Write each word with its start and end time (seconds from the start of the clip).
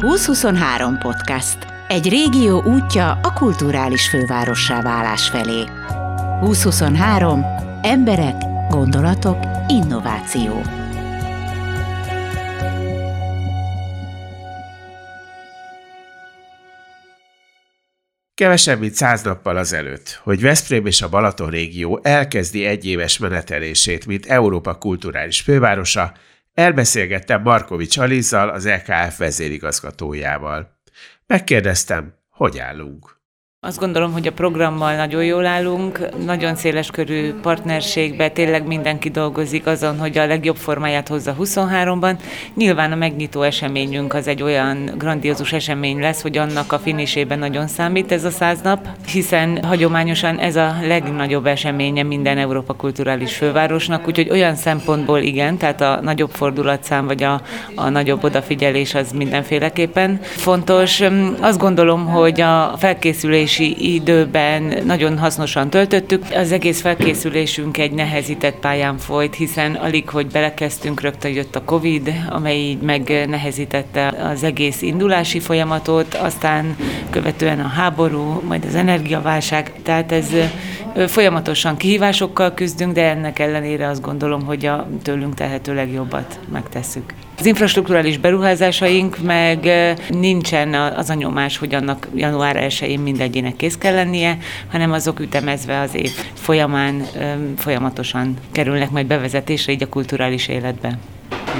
2023 0.00 0.98
podcast. 0.98 1.56
Egy 1.88 2.08
régió 2.08 2.62
útja 2.62 3.10
a 3.22 3.32
kulturális 3.32 4.08
fővárossá 4.08 4.82
válás 4.82 5.28
felé. 5.28 5.64
2023. 6.40 7.44
Emberek, 7.82 8.34
gondolatok, 8.68 9.38
innováció. 9.68 10.62
Kevesebb, 18.34 18.80
mint 18.80 18.94
száz 18.94 19.22
nappal 19.22 19.56
azelőtt, 19.56 20.20
hogy 20.22 20.40
Veszprém 20.40 20.86
és 20.86 21.02
a 21.02 21.08
Balaton 21.08 21.50
régió 21.50 22.00
elkezdi 22.02 22.64
egyéves 22.64 23.18
menetelését, 23.18 24.06
mint 24.06 24.26
Európa 24.26 24.74
kulturális 24.74 25.40
fővárosa, 25.40 26.12
elbeszélgettem 26.54 27.42
Markovics 27.42 27.98
Alizzal, 27.98 28.48
az 28.48 28.66
EKF 28.66 29.18
vezérigazgatójával. 29.18 30.78
Megkérdeztem, 31.26 32.14
hogy 32.28 32.58
állunk. 32.58 33.19
Azt 33.62 33.78
gondolom, 33.78 34.12
hogy 34.12 34.26
a 34.26 34.32
programmal 34.32 34.94
nagyon 34.96 35.24
jól 35.24 35.46
állunk, 35.46 36.08
nagyon 36.24 36.54
széles 36.54 36.90
körű 36.90 37.32
partnerségbe, 37.32 38.28
tényleg 38.28 38.66
mindenki 38.66 39.08
dolgozik 39.08 39.66
azon, 39.66 39.98
hogy 39.98 40.18
a 40.18 40.26
legjobb 40.26 40.56
formáját 40.56 41.08
hozza 41.08 41.36
23-ban. 41.40 42.14
Nyilván 42.54 42.92
a 42.92 42.96
megnyitó 42.96 43.42
eseményünk 43.42 44.14
az 44.14 44.26
egy 44.26 44.42
olyan 44.42 44.90
grandiózus 44.98 45.52
esemény 45.52 46.00
lesz, 46.00 46.22
hogy 46.22 46.36
annak 46.36 46.72
a 46.72 46.78
finisében 46.78 47.38
nagyon 47.38 47.66
számít 47.66 48.12
ez 48.12 48.24
a 48.24 48.30
száz 48.30 48.60
nap, 48.60 48.88
hiszen 49.12 49.64
hagyományosan 49.64 50.38
ez 50.38 50.56
a 50.56 50.76
legnagyobb 50.82 51.46
eseménye 51.46 52.02
minden 52.02 52.38
Európa 52.38 52.74
kulturális 52.74 53.36
fővárosnak, 53.36 54.06
úgyhogy 54.06 54.30
olyan 54.30 54.54
szempontból 54.54 55.18
igen, 55.18 55.56
tehát 55.56 55.80
a 55.80 56.00
nagyobb 56.02 56.30
fordulatszám 56.30 57.06
vagy 57.06 57.22
a, 57.22 57.40
a 57.74 57.88
nagyobb 57.88 58.24
odafigyelés 58.24 58.94
az 58.94 59.12
mindenféleképpen 59.12 60.20
fontos. 60.22 61.02
Azt 61.40 61.58
gondolom, 61.58 62.06
hogy 62.06 62.40
a 62.40 62.74
felkészülés 62.78 63.49
felkészülési 63.50 63.94
időben 63.94 64.82
nagyon 64.84 65.18
hasznosan 65.18 65.70
töltöttük. 65.70 66.24
Az 66.34 66.52
egész 66.52 66.80
felkészülésünk 66.80 67.78
egy 67.78 67.92
nehezített 67.92 68.56
pályán 68.56 68.98
folyt, 68.98 69.34
hiszen 69.34 69.74
alig, 69.74 70.08
hogy 70.08 70.26
belekezdtünk, 70.26 71.00
rögtön 71.00 71.30
jött 71.32 71.56
a 71.56 71.64
Covid, 71.64 72.12
amely 72.28 72.56
így 72.56 72.80
megnehezítette 72.80 74.06
az 74.32 74.42
egész 74.42 74.82
indulási 74.82 75.40
folyamatot, 75.40 76.14
aztán 76.14 76.76
követően 77.10 77.60
a 77.60 77.66
háború, 77.66 78.42
majd 78.46 78.64
az 78.64 78.74
energiaválság, 78.74 79.72
tehát 79.82 80.12
ez 80.12 80.26
folyamatosan 81.06 81.76
kihívásokkal 81.76 82.54
küzdünk, 82.54 82.92
de 82.92 83.10
ennek 83.10 83.38
ellenére 83.38 83.88
azt 83.88 84.00
gondolom, 84.00 84.44
hogy 84.44 84.66
a 84.66 84.88
tőlünk 85.02 85.34
tehető 85.34 85.74
legjobbat 85.74 86.40
megtesszük. 86.52 87.14
Az 87.38 87.46
infrastruktúrális 87.46 88.18
beruházásaink 88.18 89.18
meg 89.22 89.70
nincsen 90.08 90.74
az 90.74 91.10
a 91.10 91.14
nyomás, 91.14 91.56
hogy 91.56 91.74
annak 91.74 92.08
január 92.14 92.56
1-én 92.68 93.00
mindegyinek 93.00 93.56
kész 93.56 93.78
kell 93.78 93.94
lennie, 93.94 94.38
hanem 94.70 94.92
azok 94.92 95.20
ütemezve 95.20 95.80
az 95.80 95.94
év 95.94 96.10
folyamán 96.34 97.06
folyamatosan 97.56 98.36
kerülnek 98.52 98.90
majd 98.90 99.06
bevezetésre 99.06 99.72
így 99.72 99.82
a 99.82 99.88
kulturális 99.88 100.48
életbe. 100.48 100.98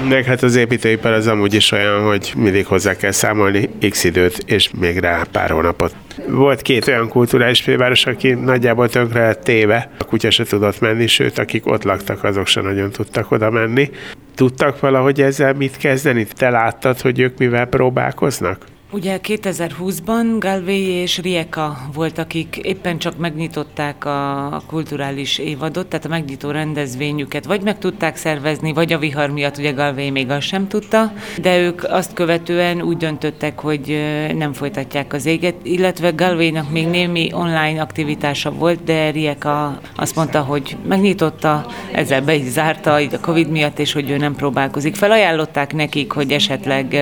Meg 0.09 0.25
hát 0.25 0.43
az 0.43 0.55
építőipar 0.55 1.11
az 1.11 1.27
amúgy 1.27 1.53
is 1.53 1.71
olyan, 1.71 2.01
hogy 2.03 2.33
mindig 2.35 2.65
hozzá 2.65 2.95
kell 2.95 3.11
számolni 3.11 3.69
x 3.89 4.03
időt, 4.03 4.43
és 4.45 4.69
még 4.79 4.97
rá 4.97 5.23
pár 5.31 5.49
hónapot. 5.49 5.95
Volt 6.27 6.61
két 6.61 6.87
olyan 6.87 7.07
kulturális 7.07 7.61
főváros, 7.61 8.05
aki 8.05 8.33
nagyjából 8.33 8.89
tönkre 8.89 9.21
lett 9.21 9.43
téve. 9.43 9.91
A 9.99 10.03
kutya 10.03 10.31
se 10.31 10.43
tudott 10.43 10.79
menni, 10.79 11.07
sőt, 11.07 11.37
akik 11.37 11.65
ott 11.65 11.83
laktak, 11.83 12.23
azok 12.23 12.47
se 12.47 12.61
nagyon 12.61 12.91
tudtak 12.91 13.31
oda 13.31 13.49
menni. 13.49 13.89
Tudtak 14.35 14.79
valahogy 14.79 15.21
ezzel 15.21 15.53
mit 15.53 15.77
kezdeni? 15.77 16.27
Te 16.35 16.49
láttad, 16.49 16.99
hogy 17.01 17.19
ők 17.19 17.37
mivel 17.37 17.65
próbálkoznak? 17.65 18.65
Ugye 18.93 19.19
2020-ban 19.23 20.35
Galvei 20.39 20.87
és 20.87 21.17
Rieka 21.17 21.77
volt, 21.93 22.17
akik 22.17 22.59
éppen 22.61 22.97
csak 22.97 23.17
megnyitották 23.17 24.05
a 24.05 24.61
kulturális 24.67 25.37
évadot, 25.37 25.87
tehát 25.87 26.05
a 26.05 26.09
megnyitó 26.09 26.49
rendezvényüket 26.49 27.45
vagy 27.45 27.61
meg 27.61 27.77
tudták 27.77 28.15
szervezni, 28.15 28.73
vagy 28.73 28.93
a 28.93 28.97
vihar 28.97 29.29
miatt 29.29 29.57
ugye 29.57 29.71
Galvei 29.71 30.09
még 30.09 30.29
azt 30.29 30.47
sem 30.47 30.67
tudta, 30.67 31.13
de 31.41 31.59
ők 31.59 31.83
azt 31.83 32.13
követően 32.13 32.81
úgy 32.81 32.97
döntöttek, 32.97 33.59
hogy 33.59 33.99
nem 34.35 34.53
folytatják 34.53 35.13
az 35.13 35.25
éget, 35.25 35.55
illetve 35.63 36.09
Galveinak 36.09 36.71
még 36.71 36.87
némi 36.87 37.33
online 37.33 37.81
aktivitása 37.81 38.51
volt, 38.51 38.83
de 38.83 39.09
Rieka 39.09 39.79
azt 39.95 40.15
mondta, 40.15 40.41
hogy 40.41 40.77
megnyitotta, 40.87 41.65
ezzel 41.91 42.21
be 42.21 42.35
is 42.35 42.47
zárta 42.47 43.01
így 43.01 43.13
a 43.13 43.19
Covid 43.19 43.49
miatt, 43.49 43.79
és 43.79 43.93
hogy 43.93 44.09
ő 44.09 44.17
nem 44.17 44.35
próbálkozik. 44.35 44.95
Felajánlották 44.95 45.73
nekik, 45.73 46.11
hogy 46.11 46.31
esetleg 46.31 46.93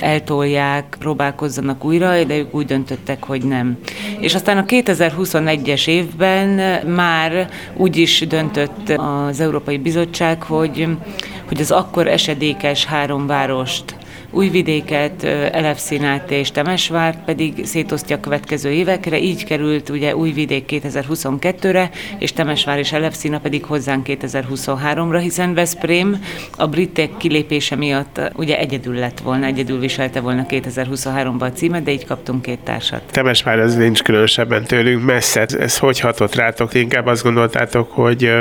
eltolják, 0.00 0.96
próbálkoznak 0.98 1.36
próbálkozzanak 1.38 1.84
újra, 1.84 2.24
de 2.24 2.36
ők 2.36 2.54
úgy 2.54 2.66
döntöttek, 2.66 3.24
hogy 3.24 3.44
nem. 3.44 3.78
És 4.20 4.34
aztán 4.34 4.58
a 4.58 4.64
2021-es 4.64 5.88
évben 5.88 6.48
már 6.86 7.48
úgy 7.76 7.96
is 7.96 8.26
döntött 8.28 8.92
az 8.96 9.40
Európai 9.40 9.78
Bizottság, 9.78 10.42
hogy, 10.42 10.88
hogy 11.48 11.60
az 11.60 11.70
akkor 11.70 12.06
esedékes 12.06 12.84
három 12.84 13.26
várost 13.26 13.97
Újvidéket, 14.30 15.22
Elefszínát 15.52 16.30
és 16.30 16.50
Temesvárt 16.50 17.24
pedig 17.24 17.64
szétosztja 17.64 18.16
a 18.16 18.20
következő 18.20 18.70
évekre, 18.70 19.18
így 19.18 19.44
került 19.44 19.88
ugye 19.88 20.16
Újvidék 20.16 20.64
2022-re, 20.68 21.90
és 22.18 22.32
Temesvár 22.32 22.78
és 22.78 22.92
Elefszína 22.92 23.38
pedig 23.38 23.64
hozzánk 23.64 24.06
2023-ra, 24.08 25.18
hiszen 25.20 25.54
Veszprém 25.54 26.24
a 26.56 26.66
britek 26.66 27.16
kilépése 27.16 27.76
miatt 27.76 28.20
ugye 28.34 28.58
egyedül 28.58 28.94
lett 28.94 29.20
volna, 29.20 29.46
egyedül 29.46 29.78
viselte 29.78 30.20
volna 30.20 30.46
2023-ban 30.48 31.40
a 31.40 31.52
címet, 31.52 31.82
de 31.82 31.90
így 31.90 32.06
kaptunk 32.06 32.42
két 32.42 32.58
társat. 32.58 33.02
Temesvár 33.10 33.58
az 33.58 33.74
nincs 33.74 34.02
különösebben 34.02 34.64
tőlünk 34.64 35.04
messze. 35.04 35.46
Ez 35.58 35.78
hogy 35.78 36.00
hatott 36.00 36.34
rátok? 36.34 36.74
Inkább 36.74 37.06
azt 37.06 37.22
gondoltátok, 37.22 37.90
hogy 37.90 38.32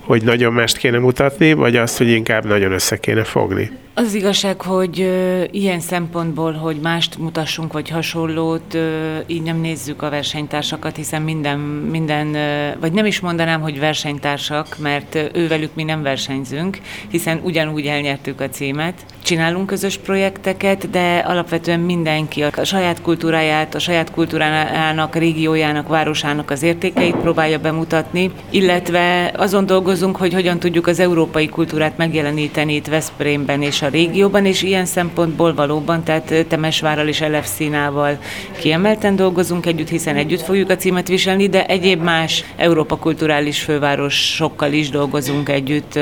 hogy 0.00 0.22
nagyon 0.22 0.52
mest 0.52 0.76
kéne 0.76 0.98
mutatni, 0.98 1.52
vagy 1.52 1.76
azt, 1.76 1.98
hogy 1.98 2.08
inkább 2.08 2.44
nagyon 2.44 2.72
össze 2.72 2.96
kéne 2.96 3.24
fogni? 3.24 3.70
Az 3.98 4.14
igazság, 4.14 4.60
hogy 4.60 5.00
ö, 5.00 5.42
ilyen 5.50 5.80
szempontból, 5.80 6.52
hogy 6.52 6.76
mást 6.82 7.18
mutassunk, 7.18 7.72
vagy 7.72 7.88
hasonlót, 7.88 8.74
ö, 8.74 9.16
így 9.26 9.42
nem 9.42 9.60
nézzük 9.60 10.02
a 10.02 10.10
versenytársakat, 10.10 10.96
hiszen 10.96 11.22
minden, 11.22 11.58
minden 11.90 12.34
ö, 12.34 12.68
vagy 12.80 12.92
nem 12.92 13.06
is 13.06 13.20
mondanám, 13.20 13.60
hogy 13.60 13.78
versenytársak, 13.78 14.76
mert 14.78 15.18
ővelük 15.32 15.74
mi 15.74 15.82
nem 15.82 16.02
versenyzünk, 16.02 16.78
hiszen 17.10 17.40
ugyanúgy 17.44 17.86
elnyertük 17.86 18.40
a 18.40 18.48
címet. 18.48 19.04
Csinálunk 19.22 19.66
közös 19.66 19.96
projekteket, 19.96 20.90
de 20.90 21.18
alapvetően 21.18 21.80
mindenki 21.80 22.42
a 22.42 22.64
saját 22.64 23.02
kultúráját, 23.02 23.74
a 23.74 23.78
saját 23.78 24.10
kultúrának, 24.10 25.16
régiójának, 25.16 25.88
városának 25.88 26.50
az 26.50 26.62
értékeit 26.62 27.16
próbálja 27.16 27.58
bemutatni, 27.58 28.30
illetve 28.50 29.32
azon 29.36 29.66
dolgozunk, 29.66 30.16
hogy 30.16 30.32
hogyan 30.32 30.58
tudjuk 30.58 30.86
az 30.86 31.00
európai 31.00 31.48
kultúrát 31.48 31.96
megjeleníteni 31.96 32.74
itt 32.74 32.86
Veszprémben 32.86 33.62
és 33.62 33.82
a 33.82 33.85
régióban, 33.88 34.46
és 34.46 34.62
ilyen 34.62 34.84
szempontból 34.84 35.54
valóban, 35.54 36.04
tehát 36.04 36.46
Temesvárral 36.48 37.08
és 37.08 37.20
Elefszínával 37.20 38.18
kiemelten 38.58 39.16
dolgozunk 39.16 39.66
együtt, 39.66 39.88
hiszen 39.88 40.16
együtt 40.16 40.42
fogjuk 40.42 40.70
a 40.70 40.76
címet 40.76 41.08
viselni, 41.08 41.48
de 41.48 41.66
egyéb 41.66 42.02
más 42.02 42.44
Európa 42.56 42.96
kulturális 42.96 43.62
fővárosokkal 43.62 44.72
is 44.72 44.90
dolgozunk 44.90 45.48
együtt, 45.48 45.98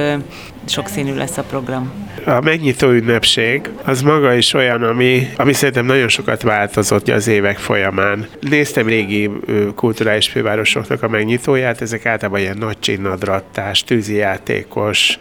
sokszínű 0.67 1.15
lesz 1.15 1.37
a 1.37 1.43
program. 1.43 1.93
A 2.27 2.41
megnyitó 2.41 2.89
ünnepség 2.89 3.71
az 3.85 4.03
maga 4.03 4.35
is 4.35 4.53
olyan, 4.53 4.83
ami, 4.83 5.29
ami 5.37 5.53
szerintem 5.53 5.87
nagyon 5.87 6.09
sokat 6.09 6.43
változott 6.43 7.09
az 7.09 7.27
évek 7.27 7.59
folyamán. 7.59 8.27
Néztem 8.41 8.87
régi 8.87 9.31
kulturális 9.75 10.29
fővárosoknak 10.29 11.03
a 11.03 11.09
megnyitóját, 11.09 11.81
ezek 11.81 12.07
általában 12.07 12.41
ilyen 12.41 12.59
nagy 12.59 12.79
csinnadrattás, 12.79 13.83
tűzijátékos, 13.83 15.19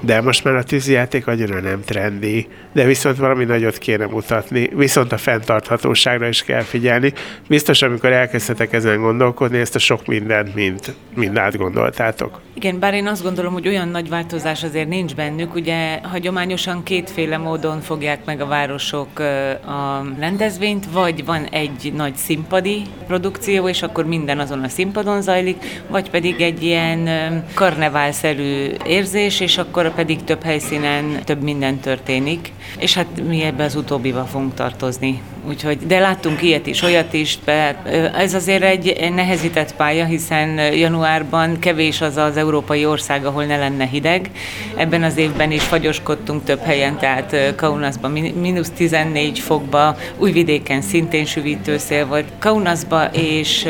de 0.00 0.20
most 0.20 0.44
már 0.44 0.54
a 0.54 0.62
tűzijáték 0.62 1.26
annyira 1.26 1.60
nem 1.60 1.80
trendi, 1.84 2.48
de 2.72 2.84
viszont 2.84 3.16
valami 3.16 3.44
nagyot 3.44 3.78
kéne 3.78 4.06
mutatni, 4.06 4.70
viszont 4.74 5.12
a 5.12 5.16
fenntarthatóságra 5.16 6.28
is 6.28 6.42
kell 6.42 6.62
figyelni. 6.62 7.12
Biztos, 7.48 7.82
amikor 7.82 8.12
elkezdhetek 8.12 8.72
ezen 8.72 9.00
gondolkodni, 9.00 9.58
ezt 9.58 9.74
a 9.74 9.78
sok 9.78 10.06
mindent 10.06 10.54
mind, 10.54 10.94
mind 11.14 11.38
átgondoltátok. 11.38 12.40
Igen, 12.58 12.78
bár 12.78 12.94
én 12.94 13.06
azt 13.06 13.22
gondolom, 13.22 13.52
hogy 13.52 13.68
olyan 13.68 13.88
nagy 13.88 14.08
változás 14.08 14.64
azért 14.64 14.88
nincs 14.88 15.14
bennük, 15.14 15.54
ugye 15.54 16.00
hagyományosan 16.02 16.82
kétféle 16.82 17.36
módon 17.36 17.80
fogják 17.80 18.24
meg 18.24 18.40
a 18.40 18.46
városok 18.46 19.18
a 19.66 20.04
rendezvényt, 20.18 20.86
vagy 20.92 21.24
van 21.24 21.44
egy 21.44 21.92
nagy 21.96 22.14
színpadi 22.14 22.82
produkció, 23.06 23.68
és 23.68 23.82
akkor 23.82 24.06
minden 24.06 24.38
azon 24.38 24.62
a 24.62 24.68
színpadon 24.68 25.22
zajlik, 25.22 25.82
vagy 25.88 26.10
pedig 26.10 26.40
egy 26.40 26.62
ilyen 26.62 27.08
karneválszerű 27.54 28.70
érzés, 28.86 29.40
és 29.40 29.58
akkor 29.58 29.94
pedig 29.94 30.24
több 30.24 30.42
helyszínen 30.42 31.24
több 31.24 31.42
minden 31.42 31.78
történik, 31.78 32.52
és 32.78 32.94
hát 32.94 33.22
mi 33.28 33.42
ebbe 33.42 33.64
az 33.64 33.74
utóbbiba 33.74 34.24
fogunk 34.24 34.54
tartozni. 34.54 35.22
Úgyhogy, 35.48 35.78
de 35.86 35.98
láttunk 35.98 36.42
ilyet 36.42 36.66
is, 36.66 36.82
olyat 36.82 37.12
is, 37.12 37.38
be, 37.44 37.82
ez 38.14 38.34
azért 38.34 38.62
egy 38.62 39.10
nehezített 39.14 39.74
pálya, 39.74 40.04
hiszen 40.04 40.74
januárban 40.74 41.58
kevés 41.58 42.00
az 42.00 42.16
az 42.16 42.36
európai 42.36 42.86
ország, 42.86 43.26
ahol 43.26 43.44
ne 43.44 43.56
lenne 43.56 43.86
hideg. 43.86 44.30
Ebben 44.76 45.02
az 45.02 45.16
évben 45.16 45.50
is 45.50 45.62
fagyoskodtunk 45.62 46.44
több 46.44 46.60
helyen, 46.60 46.98
tehát 46.98 47.54
Kaunasban 47.56 48.10
mínusz 48.10 48.70
14 48.70 49.38
fokba, 49.38 49.96
Újvidéken 50.16 50.80
szintén 50.80 51.24
süvítőszél 51.24 52.06
volt. 52.06 52.26
Kaunasba 52.38 53.04
és, 53.04 53.66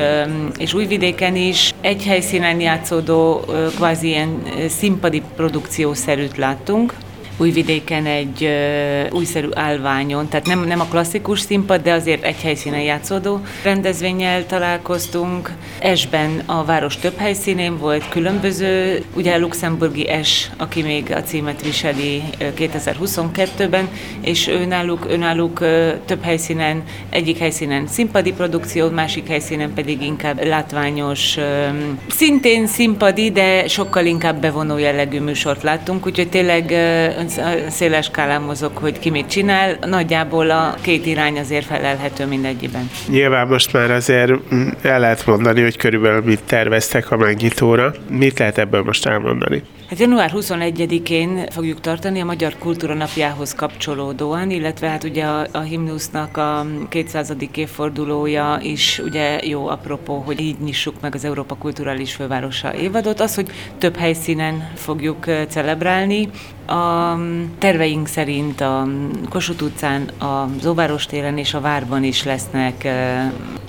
és 0.59 0.75
Újvidéken 0.75 1.37
is 1.37 1.75
egy 1.81 2.05
helyszínen 2.05 2.61
játszódó 2.61 3.45
kvázi 3.77 4.09
ilyen 4.09 4.43
színpadi 4.69 5.23
produkciószerűt 5.37 6.37
láttunk, 6.37 6.95
Újvidéken 7.41 8.07
egy 8.07 8.49
újszerű 9.11 9.49
állványon, 9.55 10.29
tehát 10.29 10.47
nem, 10.47 10.65
nem 10.65 10.81
a 10.81 10.85
klasszikus 10.85 11.41
színpad, 11.41 11.83
de 11.83 11.93
azért 11.93 12.25
egy 12.25 12.41
helyszínen 12.43 12.81
játszódó 12.81 13.41
rendezvényel 13.63 14.47
találkoztunk. 14.47 15.51
Esben 15.79 16.43
a 16.47 16.65
város 16.65 16.97
több 16.97 17.17
helyszínén 17.17 17.79
volt 17.79 18.09
különböző, 18.09 19.05
ugye 19.15 19.37
luxemburgi 19.37 20.09
Es, 20.09 20.51
aki 20.57 20.83
még 20.83 21.13
a 21.13 21.23
címet 21.23 21.63
viseli 21.63 22.23
2022-ben, 22.39 23.89
és 24.21 24.47
őnáluk, 24.47 25.07
őnáluk 25.11 25.59
több 26.05 26.23
helyszínen, 26.23 26.83
egyik 27.11 27.39
helyszínen 27.39 27.87
színpadi 27.87 28.33
produkció, 28.33 28.89
másik 28.89 29.29
helyszínen 29.29 29.75
pedig 29.75 30.03
inkább 30.03 30.45
látványos, 30.45 31.37
szintén 32.09 32.67
színpadi, 32.67 33.31
de 33.31 33.69
sokkal 33.69 34.07
inkább 34.07 34.41
bevonó 34.41 34.79
jellegű 34.79 35.21
műsort 35.21 35.63
láttunk, 35.63 36.07
úgyhogy 36.07 36.29
tényleg 36.29 36.73
széles 37.69 38.05
skálán 38.05 38.43
mozog, 38.43 38.77
hogy 38.77 38.99
ki 38.99 39.11
mit 39.11 39.29
csinál. 39.29 39.79
Nagyjából 39.87 40.51
a 40.51 40.75
két 40.81 41.07
irány 41.07 41.39
azért 41.39 41.67
felelhető 41.67 42.27
mindegyiben. 42.27 42.91
Nyilván 43.09 43.47
most 43.47 43.73
már 43.73 43.91
azért 43.91 44.33
mm, 44.55 44.69
el 44.83 45.01
lehet 45.01 45.27
mondani, 45.27 45.63
hogy 45.63 45.77
körülbelül 45.77 46.23
mit 46.25 46.43
terveztek 46.47 47.11
a 47.11 47.17
megnyitóra. 47.17 47.93
Mit 48.11 48.39
lehet 48.39 48.59
ebből 48.59 48.83
most 48.83 49.07
elmondani? 49.07 49.63
Hát 49.89 49.99
január 49.99 50.33
21-én 50.35 51.47
fogjuk 51.51 51.81
tartani 51.81 52.21
a 52.21 52.25
Magyar 52.25 52.59
Kultúra 52.59 52.95
Napjához 52.95 53.55
kapcsolódóan, 53.55 54.51
illetve 54.51 54.89
hát 54.89 55.05
ugye 55.05 55.25
a, 55.25 55.47
a 55.53 55.61
himnusznak 55.61 56.37
a 56.37 56.67
200. 56.89 57.35
évfordulója 57.55 58.59
is 58.63 58.99
ugye 59.05 59.47
jó 59.47 59.67
apropó, 59.67 60.19
hogy 60.19 60.41
így 60.41 60.59
nyissuk 60.61 61.01
meg 61.01 61.15
az 61.15 61.25
Európa 61.25 61.55
Kulturális 61.55 62.15
Fővárosa 62.15 62.75
évadot. 62.75 63.21
Az, 63.21 63.35
hogy 63.35 63.51
több 63.79 63.97
helyszínen 63.97 64.71
fogjuk 64.75 65.25
celebrálni, 65.49 66.29
a 66.67 67.17
terveink 67.59 68.07
szerint 68.07 68.61
a 68.61 68.89
Kossuth 69.29 69.63
utcán, 69.63 70.09
a 70.09 70.49
Zóváros 70.61 71.07
téren 71.07 71.39
és 71.39 71.55
a 71.55 71.61
Várban 71.61 72.05
is 72.05 72.25
lesznek 72.25 72.89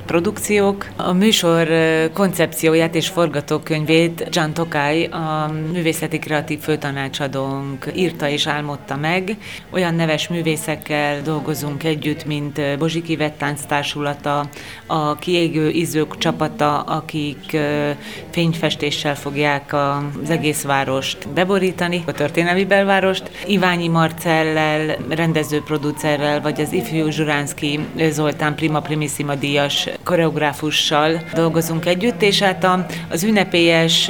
produkciók. 0.10 0.88
A 0.96 1.14
műsor 1.14 1.68
koncepcióját 2.14 2.96
és 2.96 3.08
forgatókönyvét 3.08 4.28
John 4.32 4.52
Tokai, 4.52 5.06
a 5.06 5.52
művészeti 5.72 6.20
kreatív 6.20 6.60
főtanácsadónk 6.60 7.86
írta 7.96 8.30
és 8.30 8.48
álmodta 8.48 8.96
meg. 8.96 9.38
Olyan 9.72 9.96
neves 9.96 10.28
művészekkel 10.28 11.22
dolgozunk 11.22 11.84
együtt, 11.84 12.26
mint 12.26 12.78
Bozsiki 12.78 13.16
Vettánc 13.16 13.62
társulata, 13.68 14.50
a 14.86 15.16
Kiégő 15.16 15.70
Izők 15.70 16.18
csapata, 16.18 16.80
akik 16.80 17.58
fényfestéssel 18.30 19.16
fogják 19.16 19.74
az 20.24 20.30
egész 20.30 20.64
várost 20.64 21.30
beborítani, 21.30 22.04
a 22.06 22.12
történelmi 22.12 22.66
belvárost. 22.66 23.32
Iványi 23.46 23.88
Marcellel, 23.88 24.98
rendező-producerrel, 25.10 26.42
vagy 26.42 26.62
az 26.62 26.74
ifjú 26.74 27.10
Zsuránszki 27.10 27.80
Zoltán 28.10 28.56
Prima 28.56 28.80
Primissima 28.80 29.36
díjas 29.36 29.90
koreográfussal 30.04 31.22
dolgozunk 31.34 31.86
együtt, 31.86 32.22
és 32.22 32.42
hát 32.42 32.64
a, 32.64 32.86
az 33.10 33.24
ünnepélyes 33.24 34.10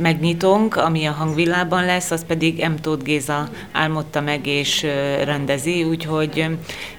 megnyitónk, 0.00 0.76
ami 0.76 1.06
a 1.06 1.12
hangvillában 1.12 1.84
lesz, 1.84 2.10
az 2.10 2.24
pedig 2.26 2.66
M. 2.68 2.74
Tóth 2.80 3.04
Géza 3.04 3.48
álmodta 3.72 4.20
meg 4.20 4.46
és 4.46 4.86
rendezi, 5.24 5.84
úgyhogy 5.84 6.46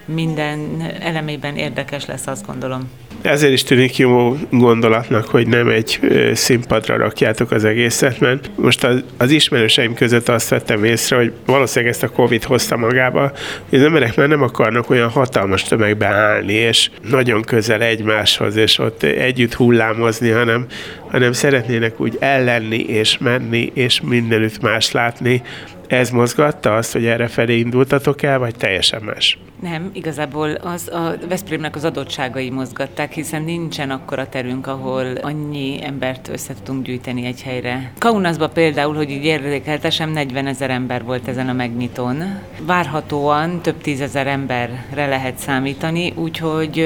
minden 0.04 0.82
elemében 1.00 1.56
érdekes 1.56 2.06
lesz, 2.06 2.26
azt 2.26 2.46
gondolom. 2.46 2.90
Ezért 3.22 3.52
is 3.52 3.62
tűnik 3.62 3.96
jó 3.96 4.36
gondolatnak, 4.50 5.24
hogy 5.24 5.46
nem 5.46 5.68
egy 5.68 6.00
színpadra 6.34 6.96
rakjátok 6.96 7.50
az 7.50 7.64
egészet, 7.64 8.20
mert 8.20 8.50
most 8.56 8.84
az, 8.84 9.04
az 9.16 9.30
ismerőseim 9.30 9.94
között 9.94 10.28
azt 10.28 10.48
vettem 10.48 10.84
észre, 10.84 11.16
hogy 11.16 11.32
valószínűleg 11.46 11.92
ezt 11.94 12.02
a 12.02 12.08
Covid 12.08 12.44
hozta 12.44 12.76
magába, 12.76 13.32
hogy 13.68 13.78
az 13.78 13.84
emberek 13.84 14.16
már 14.16 14.28
nem 14.28 14.42
akarnak 14.42 14.90
olyan 14.90 15.08
hatalmas 15.08 15.62
tömegbe 15.62 16.06
állni, 16.06 16.52
és 16.52 16.90
nagyon 17.10 17.42
közel 17.42 17.82
egymáshoz, 17.82 18.56
és 18.56 18.78
ott 18.78 19.02
együtt 19.02 19.54
hullámozni, 19.54 20.30
hanem, 20.30 20.66
hanem 21.10 21.32
szeretnének 21.32 22.00
úgy 22.00 22.16
ellenni, 22.20 22.78
és 22.78 23.18
menni, 23.18 23.70
és 23.74 24.00
mindenütt 24.00 24.60
más 24.60 24.90
látni, 24.90 25.42
ez 25.90 26.10
mozgatta 26.10 26.76
azt, 26.76 26.92
hogy 26.92 27.06
erre 27.06 27.26
felé 27.26 27.58
indultatok 27.58 28.22
el, 28.22 28.38
vagy 28.38 28.54
teljesen 28.56 29.02
más? 29.02 29.38
Nem, 29.60 29.90
igazából 29.92 30.50
az 30.50 30.88
a 30.88 31.14
Veszprémnek 31.28 31.76
az 31.76 31.84
adottságai 31.84 32.50
mozgatták, 32.50 33.12
hiszen 33.12 33.42
nincsen 33.42 33.90
akkora 33.90 34.28
terünk, 34.28 34.66
ahol 34.66 35.06
annyi 35.20 35.78
embert 35.82 36.28
össze 36.28 36.54
tudunk 36.62 36.84
gyűjteni 36.84 37.24
egy 37.24 37.42
helyre. 37.42 37.92
Kaunasban 37.98 38.50
például, 38.52 38.94
hogy 38.94 39.10
így 39.10 39.24
érdekeltesem, 39.24 40.10
40 40.10 40.46
ezer 40.46 40.70
ember 40.70 41.04
volt 41.04 41.28
ezen 41.28 41.48
a 41.48 41.52
megnyitón. 41.52 42.40
Várhatóan 42.66 43.60
több 43.60 43.80
tízezer 43.80 44.26
emberre 44.26 45.06
lehet 45.06 45.38
számítani, 45.38 46.12
úgyhogy 46.16 46.84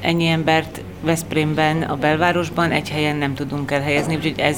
ennyi 0.00 0.26
embert 0.26 0.80
Veszprémben, 1.06 1.82
a 1.82 1.96
belvárosban 1.96 2.70
egy 2.70 2.90
helyen 2.90 3.16
nem 3.16 3.34
tudunk 3.34 3.70
elhelyezni, 3.70 4.14
úgyhogy 4.14 4.40
ez 4.40 4.56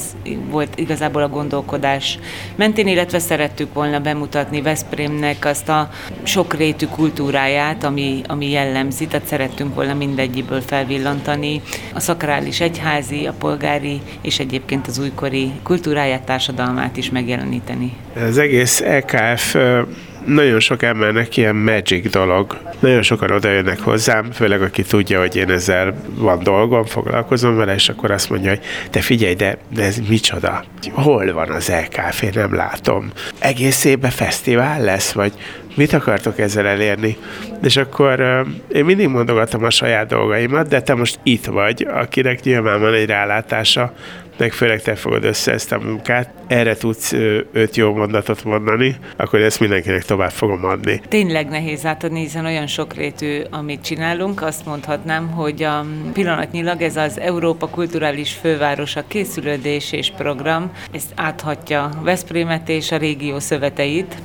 volt 0.49 0.79
igazából 0.79 1.21
a 1.21 1.27
gondolkodás 1.27 2.19
mentén, 2.55 2.87
illetve 2.87 3.19
szerettük 3.19 3.73
volna 3.73 3.99
bemutatni 3.99 4.61
Veszprémnek 4.61 5.45
azt 5.45 5.69
a 5.69 5.89
sokrétű 6.23 6.85
kultúráját, 6.85 7.83
ami, 7.83 8.21
ami 8.27 8.49
jellemzi, 8.49 9.07
tehát 9.07 9.27
szerettünk 9.27 9.75
volna 9.75 9.93
mindegyiből 9.93 10.61
felvillantani 10.61 11.61
a 11.93 11.99
szakrális 11.99 12.59
egyházi, 12.59 13.27
a 13.27 13.33
polgári 13.33 14.01
és 14.21 14.39
egyébként 14.39 14.87
az 14.87 14.99
újkori 14.99 15.51
kultúráját, 15.63 16.23
társadalmát 16.23 16.97
is 16.97 17.09
megjeleníteni. 17.09 17.93
Az 18.15 18.37
egész 18.37 18.81
EKF 18.81 19.55
nagyon 20.25 20.59
sok 20.59 20.83
embernek 20.83 21.37
ilyen 21.37 21.55
magic 21.55 22.11
dolog. 22.11 22.57
Nagyon 22.79 23.01
sokan 23.01 23.31
oda 23.31 23.49
jönnek 23.49 23.79
hozzám, 23.79 24.31
főleg 24.31 24.61
aki 24.61 24.83
tudja, 24.83 25.19
hogy 25.19 25.35
én 25.35 25.49
ezzel 25.49 25.95
van 26.15 26.43
dolgom, 26.43 26.85
foglalkozom 26.85 27.55
vele, 27.55 27.73
és 27.73 27.89
akkor 27.89 28.11
azt 28.11 28.29
mondja, 28.29 28.49
hogy 28.49 28.61
te 28.89 29.01
figyelj, 29.01 29.33
de, 29.33 29.57
de 29.73 29.83
ez 29.83 29.97
micsoda? 30.07 30.63
Hol 30.91 31.33
van 31.33 31.49
az 31.49 31.71
LKF? 31.85 32.21
Én 32.21 32.31
nem 32.33 32.55
látom. 32.55 33.11
Egész 33.39 33.83
évben 33.85 34.11
fesztivál 34.11 34.81
lesz, 34.81 35.11
vagy 35.11 35.33
mit 35.79 35.93
akartok 35.93 36.39
ezzel 36.39 36.65
elérni? 36.65 37.17
És 37.63 37.77
akkor 37.77 38.45
én 38.71 38.85
mindig 38.85 39.07
mondogatom 39.07 39.63
a 39.63 39.69
saját 39.69 40.07
dolgaimat, 40.07 40.67
de 40.67 40.81
te 40.81 40.93
most 40.93 41.19
itt 41.23 41.45
vagy, 41.45 41.87
akinek 41.91 42.43
nyilván 42.43 42.79
van 42.79 42.93
egy 42.93 43.05
rálátása, 43.05 43.93
meg 44.37 44.51
főleg 44.51 44.81
te 44.81 44.95
fogod 44.95 45.23
össze 45.23 45.51
ezt 45.51 45.71
a 45.71 45.79
munkát, 45.79 46.29
erre 46.47 46.75
tudsz 46.75 47.13
öt 47.51 47.75
jó 47.75 47.93
mondatot 47.93 48.43
mondani, 48.43 48.95
akkor 49.15 49.39
ezt 49.39 49.59
mindenkinek 49.59 50.03
tovább 50.03 50.31
fogom 50.31 50.65
adni. 50.65 51.01
Tényleg 51.07 51.49
nehéz 51.49 51.85
átadni, 51.85 52.19
hiszen 52.19 52.45
olyan 52.45 52.67
sokrétű, 52.67 53.41
amit 53.49 53.83
csinálunk. 53.83 54.41
Azt 54.41 54.65
mondhatnám, 54.65 55.27
hogy 55.27 55.63
a 55.63 55.85
pillanatnyilag 56.13 56.81
ez 56.81 56.95
az 56.95 57.19
Európa 57.19 57.67
Kulturális 57.67 58.33
Fővárosa 58.33 59.03
készülődés 59.07 59.91
és 59.91 60.11
program, 60.17 60.71
ezt 60.91 61.11
áthatja 61.15 61.89
Veszprémet 62.03 62.69
és 62.69 62.91
a 62.91 62.97
régió 62.97 63.39
szöveteit, 63.39 64.15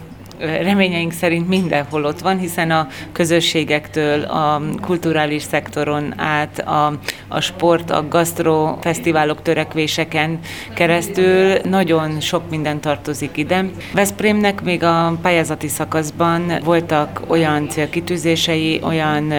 reményeink 0.44 1.12
szerint 1.12 1.48
mindenhol 1.48 2.04
ott 2.04 2.20
van, 2.20 2.38
hiszen 2.38 2.70
a 2.70 2.88
közösségektől, 3.12 4.22
a 4.22 4.62
kulturális 4.80 5.42
szektoron 5.42 6.20
át, 6.20 6.58
a, 6.58 6.92
a 7.28 7.40
sport, 7.40 7.90
a 7.90 8.08
gasztro 8.08 8.78
fesztiválok, 8.80 9.42
törekvéseken 9.42 10.38
keresztül 10.74 11.56
nagyon 11.70 12.20
sok 12.20 12.50
minden 12.50 12.80
tartozik 12.80 13.36
ide. 13.36 13.64
Veszprémnek 13.92 14.62
még 14.62 14.82
a 14.82 15.18
pályázati 15.22 15.68
szakaszban 15.68 16.52
voltak 16.64 17.20
olyan 17.26 17.68
célkitűzései, 17.68 18.80
olyan 18.82 19.32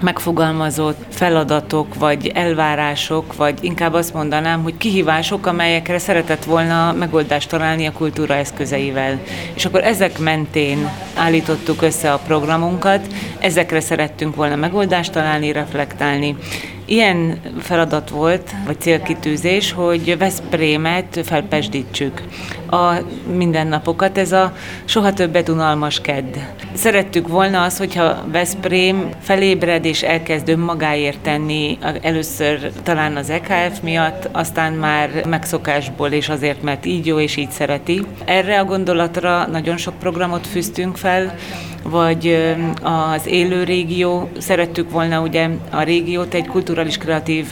megfogalmazott 0.00 1.04
feladatok, 1.10 1.94
vagy 1.94 2.30
elvárások, 2.34 3.36
vagy 3.36 3.58
inkább 3.60 3.92
azt 3.92 4.14
mondanám, 4.14 4.62
hogy 4.62 4.76
kihívások, 4.76 5.46
amelyekre 5.46 5.98
szeretett 5.98 6.44
volna 6.44 6.92
megoldást 6.92 7.48
találni 7.48 7.86
a 7.86 7.92
kultúra 7.92 8.34
eszközeivel. 8.34 9.18
És 9.54 9.64
akkor 9.64 9.84
ezek 9.84 10.18
ment 10.18 10.47
mentén 10.52 10.90
állítottuk 11.14 11.82
össze 11.82 12.12
a 12.12 12.18
programunkat, 12.18 13.06
ezekre 13.38 13.80
szerettünk 13.80 14.36
volna 14.36 14.56
megoldást 14.56 15.12
találni, 15.12 15.52
reflektálni. 15.52 16.36
Ilyen 16.84 17.40
feladat 17.60 18.10
volt, 18.10 18.54
vagy 18.66 18.80
célkitűzés, 18.80 19.72
hogy 19.72 20.18
Veszprémet 20.18 21.20
felpesdítsük 21.24 22.22
a 22.70 22.94
mindennapokat. 23.36 24.18
Ez 24.18 24.32
a 24.32 24.52
soha 24.84 25.12
többet 25.12 25.48
unalmas 25.48 26.00
kedd. 26.00 26.36
Szerettük 26.74 27.28
volna 27.28 27.62
az, 27.62 27.78
hogyha 27.78 28.24
Veszprém 28.32 29.08
felébred 29.20 29.84
és 29.84 30.02
elkezd 30.02 30.48
önmagáért 30.48 31.18
tenni, 31.18 31.78
először 32.02 32.72
talán 32.82 33.16
az 33.16 33.30
EKF 33.30 33.80
miatt, 33.82 34.28
aztán 34.32 34.72
már 34.72 35.26
megszokásból 35.28 36.08
és 36.08 36.28
azért, 36.28 36.62
mert 36.62 36.86
így 36.86 37.06
jó 37.06 37.18
és 37.18 37.36
így 37.36 37.50
szereti. 37.50 38.06
Erre 38.24 38.60
a 38.60 38.64
gondolatra 38.64 39.46
nagyon 39.46 39.76
sok 39.76 39.94
programot 39.98 40.46
fűztünk 40.46 40.96
fel, 40.96 41.34
vagy 41.82 42.54
az 42.82 43.26
élő 43.26 43.64
régió, 43.64 44.28
szerettük 44.38 44.90
volna 44.90 45.20
ugye 45.20 45.48
a 45.70 45.82
régiót 45.82 46.34
egy 46.34 46.46
kulturális 46.46 46.98
kreatív 46.98 47.46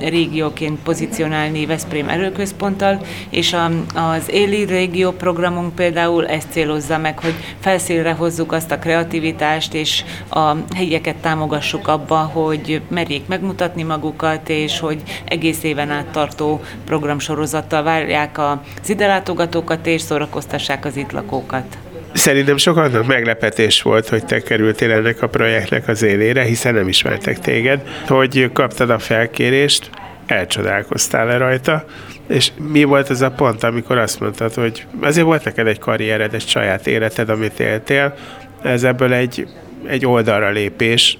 régióként 0.00 0.78
pozícionálni 0.82 1.66
Veszprém 1.66 2.08
erőközponttal, 2.08 3.00
és 3.30 3.56
az 3.94 4.30
éli 4.52 4.64
régió 4.64 5.10
programunk 5.10 5.74
például 5.74 6.26
ezt 6.26 6.50
célozza 6.50 6.98
meg, 6.98 7.18
hogy 7.18 7.34
felszínre 7.60 8.12
hozzuk 8.12 8.52
azt 8.52 8.70
a 8.70 8.78
kreativitást, 8.78 9.74
és 9.74 10.04
a 10.30 10.54
helyieket 10.74 11.16
támogassuk 11.16 11.88
abba, 11.88 12.16
hogy 12.16 12.80
merjék 12.88 13.26
megmutatni 13.26 13.82
magukat, 13.82 14.48
és 14.48 14.78
hogy 14.78 15.02
egész 15.24 15.62
éven 15.62 15.90
át 15.90 16.06
tartó 16.06 16.60
programsorozattal 16.86 17.82
várják 17.82 18.38
az 18.38 18.90
ide 18.90 19.06
látogatókat, 19.06 19.86
és 19.86 20.00
szórakoztassák 20.00 20.84
az 20.84 20.96
itt 20.96 21.12
lakókat. 21.12 21.78
Szerintem 22.12 22.56
sokaknak 22.56 23.06
meglepetés 23.06 23.82
volt, 23.82 24.08
hogy 24.08 24.24
te 24.24 24.40
kerültél 24.42 24.92
ennek 24.92 25.22
a 25.22 25.28
projektnek 25.28 25.88
az 25.88 26.02
élére, 26.02 26.42
hiszen 26.42 26.74
nem 26.74 26.88
ismertek 26.88 27.38
téged, 27.38 27.80
hogy 28.06 28.50
kaptad 28.52 28.90
a 28.90 28.98
felkérést, 28.98 29.90
elcsodálkoztál-e 30.26 31.36
rajta, 31.36 31.84
és 32.32 32.52
mi 32.70 32.84
volt 32.84 33.08
az 33.08 33.22
a 33.22 33.30
pont, 33.30 33.62
amikor 33.62 33.98
azt 33.98 34.20
mondtad, 34.20 34.54
hogy 34.54 34.86
azért 35.00 35.26
volt 35.26 35.44
neked 35.44 35.66
egy 35.66 35.78
karriered, 35.78 36.34
egy 36.34 36.48
saját 36.48 36.86
életed, 36.86 37.28
amit 37.28 37.60
éltél, 37.60 38.14
ez 38.62 38.84
ebből 38.84 39.12
egy, 39.12 39.46
egy 39.86 40.06
oldalra 40.06 40.50
lépés, 40.50 41.18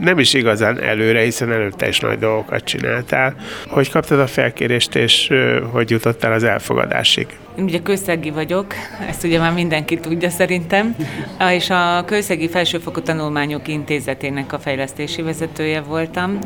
nem 0.00 0.18
is 0.18 0.34
igazán 0.34 0.80
előre, 0.80 1.20
hiszen 1.20 1.52
előtte 1.52 1.88
is 1.88 2.00
nagy 2.00 2.18
dolgokat 2.18 2.64
csináltál. 2.64 3.34
Hogy 3.68 3.90
kaptad 3.90 4.18
a 4.20 4.26
felkérést, 4.26 4.94
és 4.94 5.32
hogy 5.70 5.90
jutottál 5.90 6.32
az 6.32 6.44
elfogadásig? 6.44 7.26
Én 7.58 7.64
ugye 7.64 7.78
kőszegi 7.78 8.30
vagyok, 8.30 8.74
ezt 9.08 9.24
ugye 9.24 9.38
már 9.38 9.52
mindenki 9.52 9.98
tudja 9.98 10.30
szerintem, 10.30 10.96
és 11.50 11.70
a 11.70 12.04
Kőszegi 12.06 12.48
Felsőfokú 12.48 13.00
Tanulmányok 13.00 13.68
Intézetének 13.68 14.52
a 14.52 14.58
fejlesztési 14.58 15.22
vezetője 15.22 15.80
voltam. 15.80 16.38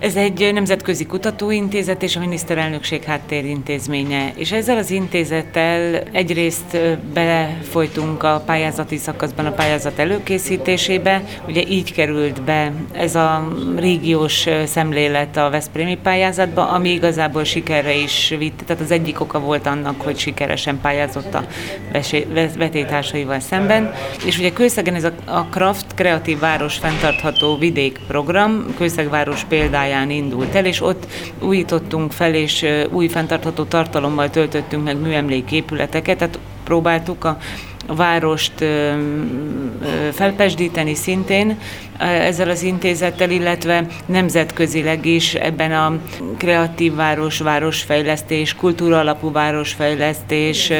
Ez 0.00 0.16
egy 0.16 0.50
nemzetközi 0.52 1.06
kutatóintézet 1.06 2.02
és 2.02 2.16
a 2.16 2.20
miniszterelnökség 2.20 3.02
háttérintézménye. 3.02 4.32
És 4.34 4.52
ezzel 4.52 4.76
az 4.76 4.90
intézettel 4.90 6.02
egyrészt 6.12 6.78
belefolytunk 7.12 8.22
a 8.22 8.42
pályázati 8.46 8.96
szakaszban 8.96 9.46
a 9.46 9.52
pályázat 9.52 9.98
előkészítésébe. 9.98 11.22
Ugye 11.46 11.62
így 11.68 11.92
került 11.92 12.42
be 12.42 12.72
ez 12.92 13.14
a 13.14 13.48
régiós 13.76 14.46
szemlélet 14.64 15.36
a 15.36 15.50
Veszprémi 15.50 15.98
pályázatba, 16.02 16.68
ami 16.68 16.88
igazából 16.88 17.44
sikerre 17.44 17.94
is 17.94 18.34
vitt. 18.38 18.60
Tehát 18.66 18.82
az 18.82 18.90
egyik 18.90 19.20
oka 19.20 19.40
volt 19.40 19.66
annak, 19.66 20.00
hogy 20.00 20.18
sikeresen 20.18 20.80
pályázott 20.80 21.34
a 21.34 21.44
vetétársaival 22.58 23.40
szemben. 23.40 23.92
És 24.24 24.38
ugye 24.38 24.50
Kőszegen 24.50 24.94
ez 24.94 25.04
a, 25.04 25.46
Kraft 25.50 25.86
Kreatív 25.94 26.38
Város 26.38 26.76
Fentartható 26.76 27.56
Vidék 27.56 27.98
program, 28.06 28.74
Kőszegváros 28.76 29.44
példája 29.44 29.88
pályán 29.90 30.10
indult 30.10 30.54
el, 30.54 30.64
és 30.64 30.80
ott 30.80 31.06
újítottunk 31.40 32.12
fel, 32.12 32.34
és 32.34 32.66
új 32.90 33.08
fenntartható 33.08 33.64
tartalommal 33.64 34.30
töltöttünk 34.30 34.84
meg 34.84 35.00
műemléképületeket, 35.00 36.18
tehát 36.18 36.38
próbáltuk 36.70 37.24
a 37.24 37.38
várost 37.86 38.64
felpesdíteni 40.12 40.94
szintén 40.94 41.58
ezzel 42.00 42.50
az 42.50 42.62
intézettel, 42.62 43.30
illetve 43.30 43.86
nemzetközileg 44.06 45.06
is 45.06 45.34
ebben 45.34 45.72
a 45.72 45.98
kreatív 46.36 46.94
város, 46.94 47.38
városfejlesztés, 47.38 48.54
kultúra 48.54 48.98
alapú 48.98 49.32
városfejlesztés, 49.32 50.72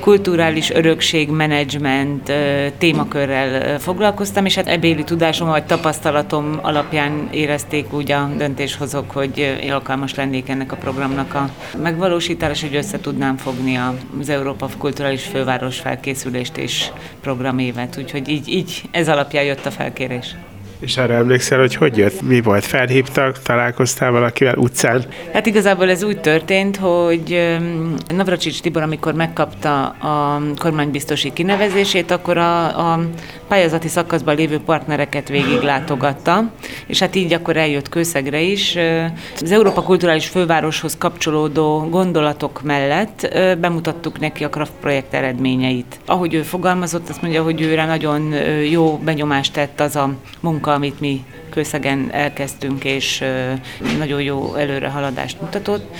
kulturális 0.00 0.70
örökség 0.70 1.30
menedzsment 1.30 2.32
témakörrel 2.78 3.78
foglalkoztam, 3.78 4.44
és 4.44 4.54
hát 4.54 4.68
ebéli 4.68 5.04
tudásom 5.04 5.48
vagy 5.48 5.64
tapasztalatom 5.64 6.58
alapján 6.62 7.28
érezték 7.30 7.92
úgy 7.92 8.12
a 8.12 8.30
döntéshozók, 8.36 9.10
hogy 9.10 9.68
alkalmas 9.70 10.14
lennék 10.14 10.48
ennek 10.48 10.72
a 10.72 10.76
programnak 10.76 11.34
a 11.34 11.48
megvalósítása, 11.82 12.66
hogy 12.66 12.76
össze 12.76 13.00
tudnám 13.00 13.36
fogni 13.36 13.76
az 14.20 14.28
Európa 14.28 14.68
Kulturális 14.78 15.22
Főváros 15.38 15.78
felkészülést 15.78 16.56
és 16.56 16.86
programévet, 17.20 17.96
úgyhogy 17.98 18.28
így, 18.28 18.48
így 18.48 18.82
ez 18.90 19.08
alapján 19.08 19.44
jött 19.44 19.66
a 19.66 19.70
felkérés. 19.70 20.34
És 20.80 20.96
arra 20.96 21.14
emlékszel, 21.14 21.58
hogy 21.58 21.74
hogy 21.74 21.96
jött? 21.96 22.22
Mi 22.22 22.40
volt? 22.40 22.64
Felhívtak? 22.64 23.42
Találkoztál 23.42 24.10
valakivel 24.10 24.56
utcán? 24.56 25.04
Hát 25.32 25.46
igazából 25.46 25.90
ez 25.90 26.02
úgy 26.02 26.20
történt, 26.20 26.76
hogy 26.76 27.56
Navracsics 28.08 28.60
Tibor, 28.60 28.82
amikor 28.82 29.14
megkapta 29.14 29.86
a 29.86 30.42
kormánybiztosi 30.58 31.32
kinevezését, 31.32 32.10
akkor 32.10 32.38
a, 32.38 32.92
a 32.92 33.00
pályázati 33.48 33.88
szakaszban 33.88 34.36
lévő 34.36 34.60
partnereket 34.60 35.28
végiglátogatta, 35.28 36.50
és 36.86 36.98
hát 36.98 37.14
így 37.14 37.32
akkor 37.32 37.56
eljött 37.56 37.88
Kőszegre 37.88 38.40
is. 38.40 38.76
Az 39.40 39.52
Európa 39.52 39.82
Kulturális 39.82 40.26
Fővároshoz 40.26 40.96
kapcsolódó 40.98 41.88
gondolatok 41.90 42.62
mellett 42.62 43.38
bemutattuk 43.60 44.20
neki 44.20 44.44
a 44.44 44.48
Kraft 44.48 44.72
projekt 44.80 45.14
eredményeit. 45.14 46.00
Ahogy 46.06 46.34
ő 46.34 46.42
fogalmazott, 46.42 47.08
azt 47.08 47.22
mondja, 47.22 47.42
hogy 47.42 47.60
őre 47.60 47.84
nagyon 47.84 48.32
jó 48.70 48.98
benyomást 49.04 49.52
tett 49.52 49.80
az 49.80 49.96
a 49.96 50.14
munka, 50.40 50.72
amit 50.72 51.00
mi 51.00 51.24
Kőszegen 51.50 52.08
elkezdtünk, 52.10 52.84
és 52.84 53.24
nagyon 53.98 54.22
jó 54.22 54.54
előrehaladást 54.54 55.40
mutatott 55.40 55.94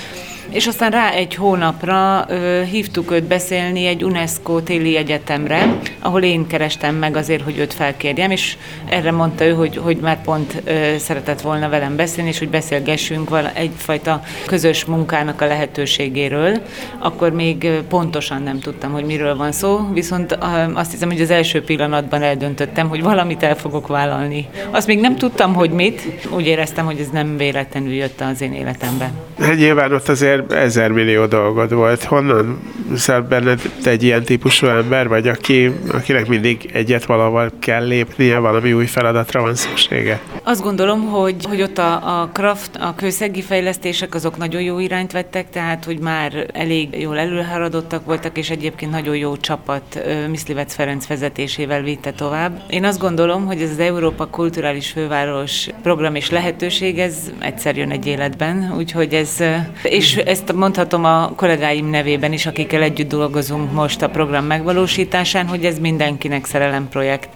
és 0.50 0.66
aztán 0.66 0.90
rá 0.90 1.10
egy 1.10 1.34
hónapra 1.34 2.24
ö, 2.28 2.62
hívtuk 2.70 3.10
őt 3.10 3.24
beszélni 3.24 3.86
egy 3.86 4.04
UNESCO 4.04 4.60
téli 4.60 4.96
egyetemre, 4.96 5.78
ahol 5.98 6.22
én 6.22 6.46
kerestem 6.46 6.94
meg 6.94 7.16
azért, 7.16 7.42
hogy 7.42 7.58
őt 7.58 7.74
felkérjem, 7.74 8.30
és 8.30 8.56
erre 8.88 9.10
mondta 9.10 9.44
ő, 9.44 9.52
hogy, 9.52 9.76
hogy 9.76 9.96
már 9.96 10.22
pont 10.22 10.62
ö, 10.64 10.94
szeretett 10.98 11.40
volna 11.40 11.68
velem 11.68 11.96
beszélni, 11.96 12.30
és 12.30 12.38
hogy 12.38 12.48
beszélgessünk 12.48 13.28
vala, 13.28 13.52
egyfajta 13.52 14.22
közös 14.46 14.84
munkának 14.84 15.40
a 15.40 15.46
lehetőségéről. 15.46 16.62
Akkor 16.98 17.32
még 17.32 17.68
pontosan 17.88 18.42
nem 18.42 18.60
tudtam, 18.60 18.92
hogy 18.92 19.04
miről 19.04 19.36
van 19.36 19.52
szó, 19.52 19.88
viszont 19.92 20.38
azt 20.74 20.90
hiszem, 20.90 21.10
hogy 21.10 21.20
az 21.20 21.30
első 21.30 21.62
pillanatban 21.62 22.22
eldöntöttem, 22.22 22.88
hogy 22.88 23.02
valamit 23.02 23.42
el 23.42 23.56
fogok 23.56 23.86
vállalni. 23.86 24.48
Azt 24.70 24.86
még 24.86 25.00
nem 25.00 25.16
tudtam, 25.16 25.54
hogy 25.54 25.70
mit, 25.70 26.02
úgy 26.30 26.46
éreztem, 26.46 26.84
hogy 26.84 27.00
ez 27.00 27.08
nem 27.12 27.36
véletlenül 27.36 27.92
jött 27.92 28.20
az 28.20 28.40
én 28.40 28.52
életembe. 28.52 29.27
Hát 29.40 29.56
nyilván 29.56 29.92
ott 29.92 30.08
azért 30.08 30.52
ezer, 30.52 30.90
millió 30.90 31.26
dolgod 31.26 31.72
volt. 31.72 32.04
Honnan 32.04 32.60
szel 32.96 33.22
benned 33.22 33.60
egy 33.84 34.02
ilyen 34.02 34.22
típusú 34.22 34.66
ember, 34.66 35.08
vagy 35.08 35.28
aki, 35.28 35.72
akinek 35.92 36.26
mindig 36.26 36.70
egyet 36.72 37.04
valahol 37.04 37.50
kell 37.58 37.86
lépnie, 37.86 38.38
valami 38.38 38.72
új 38.72 38.86
feladatra 38.86 39.40
van 39.40 39.54
szüksége? 39.54 40.20
Azt 40.48 40.62
gondolom, 40.62 41.06
hogy, 41.06 41.44
hogy 41.48 41.62
ott 41.62 41.78
a, 41.78 42.20
a 42.20 42.28
craft, 42.32 42.76
a 42.76 42.94
kőszegi 42.94 43.42
fejlesztések 43.42 44.14
azok 44.14 44.36
nagyon 44.36 44.62
jó 44.62 44.78
irányt 44.78 45.12
vettek, 45.12 45.50
tehát 45.50 45.84
hogy 45.84 45.98
már 45.98 46.46
elég 46.52 47.00
jól 47.00 47.18
előharadottak 47.18 48.04
voltak, 48.04 48.38
és 48.38 48.50
egyébként 48.50 48.90
nagyon 48.90 49.16
jó 49.16 49.36
csapat 49.36 50.00
Miszlivec 50.28 50.74
Ferenc 50.74 51.06
vezetésével 51.06 51.82
vitte 51.82 52.12
tovább. 52.12 52.60
Én 52.70 52.84
azt 52.84 52.98
gondolom, 52.98 53.46
hogy 53.46 53.62
ez 53.62 53.70
az 53.70 53.78
Európa 53.78 54.26
Kulturális 54.26 54.90
Főváros 54.90 55.68
program 55.82 56.14
és 56.14 56.30
lehetőség, 56.30 56.98
ez 56.98 57.32
egyszer 57.38 57.76
jön 57.76 57.90
egy 57.90 58.06
életben, 58.06 58.74
úgyhogy 58.76 59.14
ez, 59.14 59.42
és 59.82 60.16
ezt 60.16 60.52
mondhatom 60.52 61.04
a 61.04 61.32
kollégáim 61.36 61.86
nevében 61.86 62.32
is, 62.32 62.46
akikkel 62.46 62.82
együtt 62.82 63.08
dolgozunk 63.08 63.72
most 63.72 64.02
a 64.02 64.08
program 64.08 64.44
megvalósításán, 64.44 65.46
hogy 65.46 65.64
ez 65.64 65.78
mindenkinek 65.78 66.44
szerelemprojekt. 66.44 67.28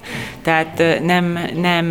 Tehát 0.42 0.82
nem, 1.02 1.38
nem, 1.54 1.86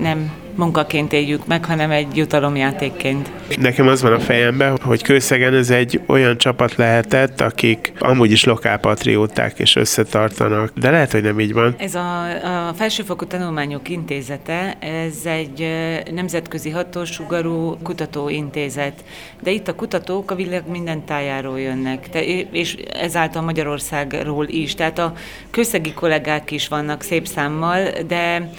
nem 0.00 0.30
munkaként 0.60 1.12
éljük 1.12 1.46
meg, 1.46 1.64
hanem 1.64 1.90
egy 1.90 2.16
jutalomjátékként. 2.16 3.30
Nekem 3.58 3.88
az 3.88 4.02
van 4.02 4.12
a 4.12 4.18
fejemben, 4.20 4.78
hogy 4.82 5.02
Kőszegen 5.02 5.54
ez 5.54 5.70
egy 5.70 6.00
olyan 6.06 6.38
csapat 6.38 6.74
lehetett, 6.74 7.40
akik 7.40 7.92
amúgy 7.98 8.30
is 8.30 8.44
lokálpatrióták 8.44 9.58
és 9.58 9.76
összetartanak, 9.76 10.72
de 10.74 10.90
lehet, 10.90 11.12
hogy 11.12 11.22
nem 11.22 11.40
így 11.40 11.52
van. 11.52 11.74
Ez 11.78 11.94
a, 11.94 12.22
a 12.68 12.72
Felsőfokú 12.74 13.26
Tanulmányok 13.26 13.88
Intézete, 13.88 14.76
ez 14.80 15.14
egy 15.24 15.68
nemzetközi 16.12 16.70
hatósugarú 16.70 17.76
kutatóintézet, 17.82 19.04
de 19.42 19.50
itt 19.50 19.68
a 19.68 19.74
kutatók 19.74 20.30
a 20.30 20.34
világ 20.34 20.62
minden 20.70 21.04
tájáról 21.04 21.60
jönnek, 21.60 22.08
de, 22.12 22.24
és 22.52 22.76
ezáltal 22.92 23.42
Magyarországról 23.42 24.46
is. 24.48 24.74
Tehát 24.74 24.98
a 24.98 25.12
kőszegi 25.50 25.92
kollégák 25.92 26.50
is 26.50 26.68
vannak 26.68 27.02
szép 27.02 27.26
számmal, 27.26 27.88
de 28.06 28.50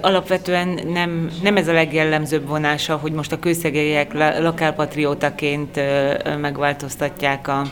Alapvetően 0.00 0.80
nem, 0.92 1.30
nem 1.42 1.56
ez 1.56 1.68
a 1.68 1.72
legjellemzőbb 1.72 2.48
vonása, 2.48 2.96
hogy 2.96 3.12
most 3.12 3.32
a 3.32 3.38
kőszegélyek 3.38 4.12
lakálpatriótaként 4.40 5.80
megváltoztatják 6.40 7.48
a 7.48 7.62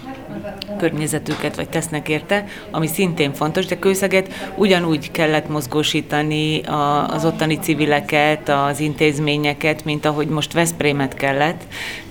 környezetüket, 0.78 1.56
vagy 1.56 1.68
tesznek 1.68 2.08
érte, 2.08 2.44
ami 2.70 2.86
szintén 2.86 3.32
fontos, 3.32 3.66
de 3.66 3.78
kőszeget 3.78 4.52
ugyanúgy 4.56 5.10
kellett 5.10 5.48
mozgósítani 5.48 6.60
az 7.08 7.24
ottani 7.24 7.58
civileket, 7.58 8.48
az 8.48 8.80
intézményeket, 8.80 9.84
mint 9.84 10.04
ahogy 10.04 10.28
most 10.28 10.52
Veszprémet 10.52 11.14
kellett, 11.14 11.62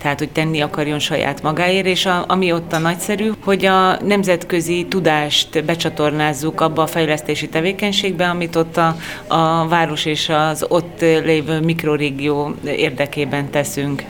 tehát 0.02 0.20
hogy 0.20 0.30
tenni 0.30 0.62
akarjon 0.62 1.00
saját 1.00 1.42
magáért, 1.42 1.86
és 1.86 2.06
a, 2.06 2.26
ami 2.28 2.52
ott 2.52 2.74
a 2.74 2.78
nagyszerű, 2.78 3.32
hogy 3.44 3.66
a 3.66 4.02
nemzetközi 4.02 4.86
tudást 4.90 5.66
becsatornázzuk 5.66 6.62
abba 6.62 6.82
a 6.82 6.88
fejlesztési 6.88 7.50
tevékenységbe, 7.50 8.30
amit 8.30 8.56
ott 8.56 8.78
a, 8.78 8.96
a 9.28 9.68
város 9.82 10.06
és 10.06 10.30
az 10.30 10.66
ott 10.68 11.02
lévő 11.02 11.60
mikrorégió 11.60 12.56
érdekében 12.66 13.50
teszünk. 13.50 14.04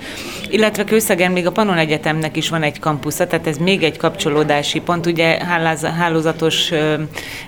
Illetve 0.52 0.84
Kőszegen 0.84 1.32
még 1.32 1.48
a 1.48 1.52
Panon 1.52 1.78
Egyetemnek 1.78 2.38
is 2.38 2.50
van 2.50 2.64
egy 2.64 2.80
kampusza, 2.80 3.28
tehát 3.28 3.48
ez 3.48 3.58
még 3.58 3.84
egy 3.84 3.98
kapcsolódási 3.98 4.80
pont. 4.80 5.06
Ugye 5.06 5.38
hálózatos 5.98 6.72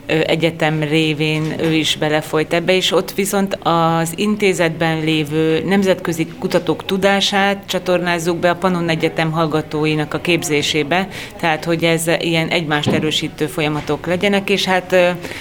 egyetem 0.06 0.84
révén 0.84 1.54
ő 1.60 1.74
is 1.74 1.96
belefolyt 1.96 2.54
ebbe, 2.54 2.76
és 2.76 2.92
ott 2.92 3.12
viszont 3.12 3.58
az 3.64 4.14
intézetben 4.16 5.00
lévő 5.00 5.64
nemzetközi 5.66 6.28
kutatók 6.40 6.86
tudását 6.86 7.64
csatornázzuk 7.66 8.38
be 8.38 8.50
a 8.50 8.56
Panon 8.56 8.90
Egyetem 8.90 9.32
hallgatóinak 9.32 10.14
a 10.14 10.22
képzésébe, 10.22 11.08
tehát 11.40 11.64
hogy 11.64 11.84
ez 11.84 12.08
ilyen 12.20 12.48
egymást 12.48 12.92
erősítő 12.92 13.46
folyamatok 13.46 14.06
legyenek, 14.06 14.50
és 14.50 14.66
hát 14.66 14.96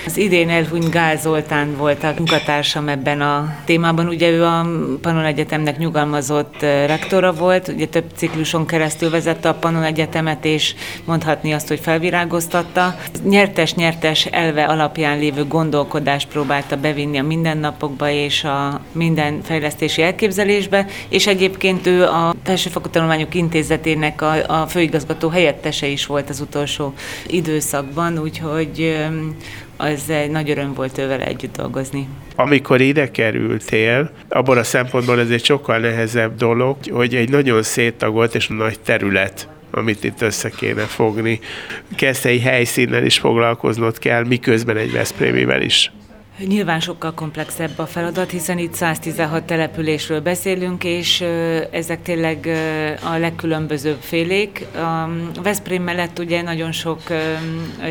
az 0.07 0.16
idén 0.16 0.49
elhunyt 0.49 0.90
Gál 0.90 1.16
Zoltán 1.16 1.76
volt 1.76 2.04
a 2.04 2.14
munkatársam 2.16 2.88
ebben 2.88 3.21
a 3.21 3.57
témában. 3.64 4.09
Ugye 4.09 4.31
ő 4.31 4.45
a 4.45 4.66
Panon 5.00 5.25
Egyetemnek 5.25 5.78
nyugalmazott 5.78 6.61
rektora 6.61 7.33
volt, 7.33 7.50
volt, 7.53 7.69
ugye 7.69 7.87
több 7.87 8.05
cikluson 8.17 8.67
keresztül 8.67 9.11
vezette 9.11 9.49
a 9.49 9.55
Pannon 9.55 9.83
Egyetemet, 9.83 10.45
és 10.45 10.75
mondhatni 11.05 11.53
azt, 11.53 11.69
hogy 11.69 11.81
felvirágoztatta. 11.81 12.97
Nyertes-nyertes 13.25 14.27
elve 14.27 14.65
alapján 14.65 15.19
lévő 15.19 15.45
gondolkodást 15.45 16.29
próbálta 16.29 16.77
bevinni 16.77 17.19
a 17.19 17.23
mindennapokba 17.23 18.11
és 18.11 18.45
a 18.45 18.81
minden 18.93 19.43
fejlesztési 19.43 20.03
elképzelésbe, 20.03 20.87
és 21.09 21.27
egyébként 21.27 21.87
ő 21.87 22.05
a 22.05 22.35
Felsőfokú 22.45 22.89
Tanulmányok 22.89 23.35
Intézetének 23.35 24.23
a, 24.23 24.63
a 24.63 24.67
főigazgató 24.67 25.29
helyettese 25.29 25.87
is 25.87 26.07
volt 26.07 26.29
az 26.31 26.41
utolsó 26.41 26.95
időszakban, 27.27 28.19
úgyhogy 28.19 28.97
az 29.83 30.11
egy 30.11 30.31
nagy 30.31 30.51
öröm 30.51 30.75
volt 30.75 30.99
ővel 30.99 31.21
együtt 31.21 31.57
dolgozni. 31.57 32.09
Amikor 32.37 32.81
ide 32.81 33.11
kerültél, 33.11 34.11
abban 34.29 34.59
a 34.59 34.65
szempontból 34.65 35.21
ez 35.21 35.31
egy 35.31 35.45
sokkal 35.45 35.79
nehezebb 35.79 36.37
dolog, 36.37 36.77
hogy 36.91 37.15
egy 37.15 37.31
nagyon 37.31 37.62
széttagolt 37.62 38.35
és 38.35 38.49
nagy 38.49 38.81
terület 38.81 39.49
amit 39.75 40.05
itt 40.05 40.23
össze 40.23 40.49
kéne 40.49 40.83
fogni. 40.83 41.41
Kezdte 41.97 42.29
egy 42.29 42.43
helyszínnel 42.43 43.05
is 43.05 43.19
foglalkoznod 43.19 43.99
kell, 43.99 44.25
miközben 44.25 44.77
egy 44.77 44.93
Veszprémivel 44.93 45.62
is. 45.62 45.93
Nyilván 46.39 46.81
sokkal 46.81 47.15
komplexebb 47.15 47.79
a 47.79 47.87
feladat, 47.87 48.31
hiszen 48.31 48.59
itt 48.59 48.75
116 48.75 49.45
településről 49.45 50.21
beszélünk, 50.21 50.85
és 50.85 51.25
ezek 51.71 52.03
tényleg 52.03 52.49
a 53.12 53.17
legkülönbözőbb 53.17 54.01
félék. 54.01 54.67
A 54.75 55.09
Veszprém 55.43 55.83
mellett 55.83 56.19
ugye 56.19 56.43
nagyon 56.43 56.73
sok 56.73 57.01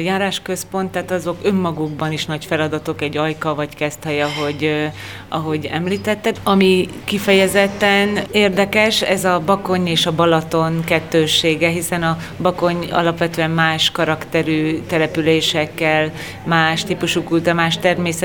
járásközpont, 0.04 0.92
tehát 0.92 1.12
azok 1.12 1.38
önmagukban 1.44 2.12
is 2.12 2.26
nagy 2.26 2.46
feladatok, 2.46 3.02
egy 3.02 3.18
ajka 3.18 3.56
vagy 3.56 3.76
keszthelye, 3.76 4.24
ahogy, 4.26 4.90
ahogy 5.28 5.66
említetted. 5.66 6.40
Ami 6.44 6.88
kifejezetten 7.04 8.20
érdekes, 8.32 9.02
ez 9.02 9.26
a 9.26 9.42
Bakony 9.46 9.88
és 9.88 10.06
a 10.06 10.16
Balaton 10.16 10.84
kettőssége, 10.84 11.70
hiszen 11.70 12.04
a 12.04 12.18
Bakony 12.38 12.92
alapvetően 12.92 13.52
más 13.52 13.92
karakterű 13.92 14.80
településekkel, 14.88 16.12
más 16.44 16.84
típusú 16.84 17.24
kulta, 17.24 17.54
más 17.54 17.78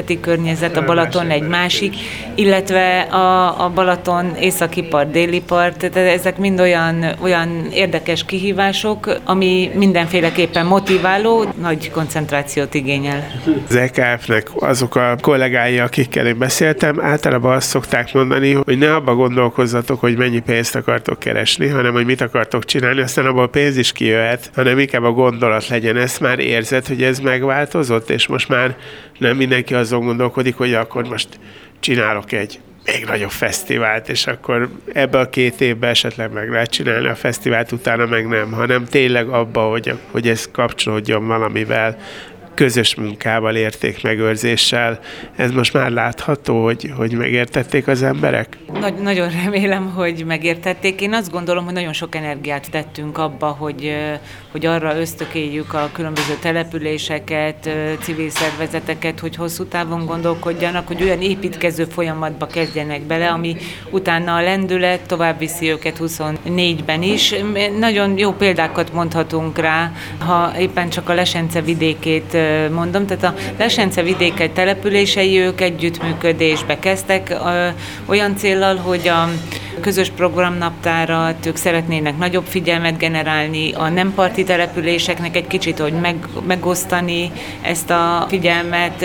természeti 0.07 0.21
környezet, 0.21 0.77
a 0.77 0.85
Balaton 0.85 1.31
egy 1.31 1.49
másik, 1.49 1.95
illetve 2.35 3.01
a, 3.01 3.65
a 3.65 3.69
Balaton 3.69 4.35
északi 4.41 4.83
part, 4.83 5.11
déli 5.11 5.41
part, 5.41 5.77
tehát 5.91 5.97
ezek 5.97 6.39
mind 6.39 6.61
olyan, 6.61 7.05
olyan 7.21 7.69
érdekes 7.73 8.25
kihívások, 8.25 9.21
ami 9.25 9.71
mindenféleképpen 9.75 10.67
motiváló, 10.67 11.45
nagy 11.61 11.91
koncentrációt 11.91 12.75
igényel. 12.75 13.27
Az 13.69 13.77
EKF-nek 13.77 14.51
azok 14.55 14.97
a 14.97 15.17
kollégái, 15.21 15.79
akikkel 15.79 16.27
én 16.27 16.39
beszéltem, 16.39 17.01
általában 17.01 17.57
azt 17.57 17.69
szokták 17.69 18.13
mondani, 18.13 18.53
hogy 18.53 18.79
ne 18.79 18.95
abba 18.95 19.15
gondolkozzatok, 19.15 20.01
hogy 20.01 20.17
mennyi 20.17 20.41
pénzt 20.41 20.75
akartok 20.77 21.19
keresni, 21.19 21.69
hanem 21.69 21.93
hogy 21.93 22.05
mit 22.05 22.21
akartok 22.21 22.65
csinálni, 22.65 23.01
aztán 23.01 23.27
abból 23.27 23.49
pénz 23.49 23.77
is 23.77 23.93
kijöhet, 23.93 24.51
hanem 24.55 24.79
inkább 24.79 25.03
a 25.03 25.11
gondolat 25.11 25.69
legyen. 25.69 25.97
Ezt 25.97 26.21
már 26.21 26.39
érzed, 26.39 26.87
hogy 26.87 27.03
ez 27.03 27.19
megváltozott, 27.19 28.11
és 28.11 28.27
most 28.27 28.49
már 28.49 28.77
nem 29.19 29.37
mindenki 29.37 29.75
azon 29.75 29.96
gondolkodik, 30.05 30.57
hogy 30.57 30.75
akkor 30.75 31.09
most 31.09 31.29
csinálok 31.81 32.33
egy 32.33 32.61
még 32.87 33.05
nagyobb 33.05 33.31
fesztivált, 33.31 34.09
és 34.09 34.27
akkor 34.27 34.69
ebbe 34.93 35.19
a 35.19 35.29
két 35.29 35.61
évben 35.61 35.91
esetleg 35.91 36.33
meg 36.33 36.51
lehet 36.51 36.71
csinálni 36.71 37.09
a 37.09 37.15
fesztivált, 37.15 37.73
utána 37.73 38.07
meg 38.07 38.29
nem, 38.29 38.53
hanem 38.53 38.85
tényleg 38.85 39.29
abba, 39.29 39.61
hogy, 39.61 39.95
hogy 40.11 40.29
ez 40.29 40.49
kapcsolódjon 40.53 41.27
valamivel, 41.27 41.99
közös 42.57 42.95
munkával, 42.95 43.57
értékmegőrzéssel. 43.57 45.01
Ez 45.37 45.51
most 45.51 45.73
már 45.73 45.91
látható, 45.91 46.65
hogy, 46.65 46.93
hogy 46.97 47.13
megértették 47.13 47.89
az 47.89 48.03
emberek? 48.03 48.59
Nagy, 48.81 48.95
nagyon 48.95 49.29
remélem, 49.45 49.93
hogy 49.95 50.25
megértették. 50.27 51.01
Én 51.01 51.13
azt 51.13 51.31
gondolom, 51.31 51.65
hogy 51.65 51.75
nagyon 51.75 51.93
sok 51.93 52.15
energiát 52.15 52.71
tettünk 52.71 53.19
abba, 53.19 53.47
hogy, 53.47 53.97
hogy 54.53 54.67
arra 54.67 54.99
ösztökéljük 54.99 55.75
a 55.75 55.91
különböző 55.93 56.35
településeket, 56.41 57.71
civil 58.01 58.31
szervezeteket, 58.31 59.21
hogy 59.21 59.37
hosszú 59.37 59.65
távon 59.65 60.07
gondolkodjanak, 60.07 60.87
hogy 60.87 61.03
olyan 61.03 61.23
építkező 61.23 61.85
folyamatba 61.85 62.47
kezdjenek 62.47 63.03
bele, 63.03 63.29
ami 63.29 63.57
utána 63.91 64.35
a 64.35 64.43
lendület 64.43 65.07
tovább 65.07 65.39
viszi 65.39 65.71
őket 65.71 65.97
24-ben 66.01 67.03
is. 67.03 67.35
Nagyon 67.79 68.19
jó 68.19 68.33
példákat 68.33 68.93
mondhatunk 68.93 69.59
rá, 69.59 69.93
ha 70.19 70.53
éppen 70.59 70.89
csak 70.89 71.09
a 71.09 71.15
Lesence 71.15 71.61
vidékét 71.61 72.37
mondom, 72.71 73.07
tehát 73.07 73.25
a 73.25 73.35
Lesence 73.59 74.03
vidéke 74.03 74.49
települései 74.49 75.39
ők 75.39 75.61
együttműködésbe 75.61 76.79
kezdtek 76.79 77.37
olyan 78.07 78.37
célral, 78.37 78.77
hogy 78.77 79.09
a 79.09 79.29
közös 79.81 80.11
programnaptárat, 80.11 81.47
ők 81.47 81.57
szeretnének 81.57 82.19
nagyobb 82.19 82.45
figyelmet 82.45 82.99
generálni, 82.99 83.73
a 83.73 83.89
nem 83.89 84.15
parti 84.15 84.45
településeknek 84.45 85.37
egy 85.37 85.47
kicsit, 85.47 85.79
hogy 85.79 85.93
meg, 85.93 86.17
megosztani 86.47 87.31
ezt 87.63 87.91
a 87.91 88.27
figyelmet. 88.29 89.05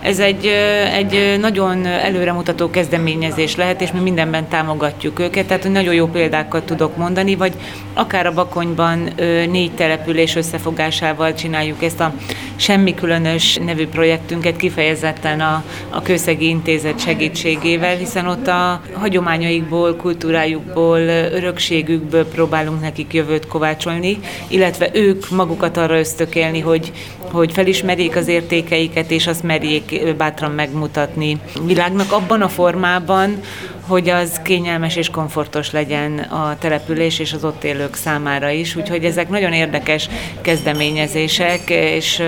Ez 0.00 0.18
egy, 0.18 0.46
egy 0.92 1.36
nagyon 1.40 1.86
előremutató 1.86 2.70
kezdeményezés 2.70 3.56
lehet, 3.56 3.80
és 3.80 3.92
mi 3.92 4.00
mindenben 4.00 4.48
támogatjuk 4.48 5.18
őket, 5.18 5.46
tehát 5.46 5.68
nagyon 5.68 5.94
jó 5.94 6.06
példákat 6.06 6.64
tudok 6.64 6.96
mondani, 6.96 7.34
vagy 7.34 7.52
akár 7.94 8.26
a 8.26 8.32
Bakonyban 8.32 9.10
négy 9.50 9.72
település 9.72 10.36
összefogásával 10.36 11.34
csináljuk 11.34 11.82
ezt 11.82 12.00
a 12.00 12.12
Semmi 12.56 12.94
Különös 12.94 13.58
nevű 13.64 13.86
projektünket 13.86 14.56
kifejezetten 14.56 15.40
a, 15.40 15.64
a 15.90 16.02
Kőszegi 16.02 16.48
Intézet 16.48 17.00
segítségével, 17.00 17.96
hiszen 17.96 18.26
ott 18.26 18.46
a 18.46 18.80
hagyományaikból, 18.92 19.95
kultúrájukból, 19.96 20.98
örökségükből 21.32 22.26
próbálunk 22.26 22.80
nekik 22.80 23.12
jövőt 23.12 23.46
kovácsolni, 23.46 24.18
illetve 24.48 24.90
ők 24.92 25.30
magukat 25.30 25.76
arra 25.76 25.98
ösztökélni, 25.98 26.60
hogy, 26.60 26.92
hogy 27.30 27.52
felismerjék 27.52 28.16
az 28.16 28.28
értékeiket, 28.28 29.10
és 29.10 29.26
azt 29.26 29.42
merjék 29.42 30.16
bátran 30.16 30.50
megmutatni 30.50 31.40
világnak 31.66 32.12
abban 32.12 32.42
a 32.42 32.48
formában, 32.48 33.40
hogy 33.86 34.08
az 34.08 34.40
kényelmes 34.42 34.96
és 34.96 35.10
komfortos 35.10 35.70
legyen 35.70 36.18
a 36.18 36.56
település 36.58 37.18
és 37.18 37.32
az 37.32 37.44
ott 37.44 37.64
élők 37.64 37.94
számára 37.94 38.50
is. 38.50 38.76
Úgyhogy 38.76 39.04
ezek 39.04 39.28
nagyon 39.28 39.52
érdekes 39.52 40.08
kezdeményezések, 40.40 41.70
és 41.70 42.22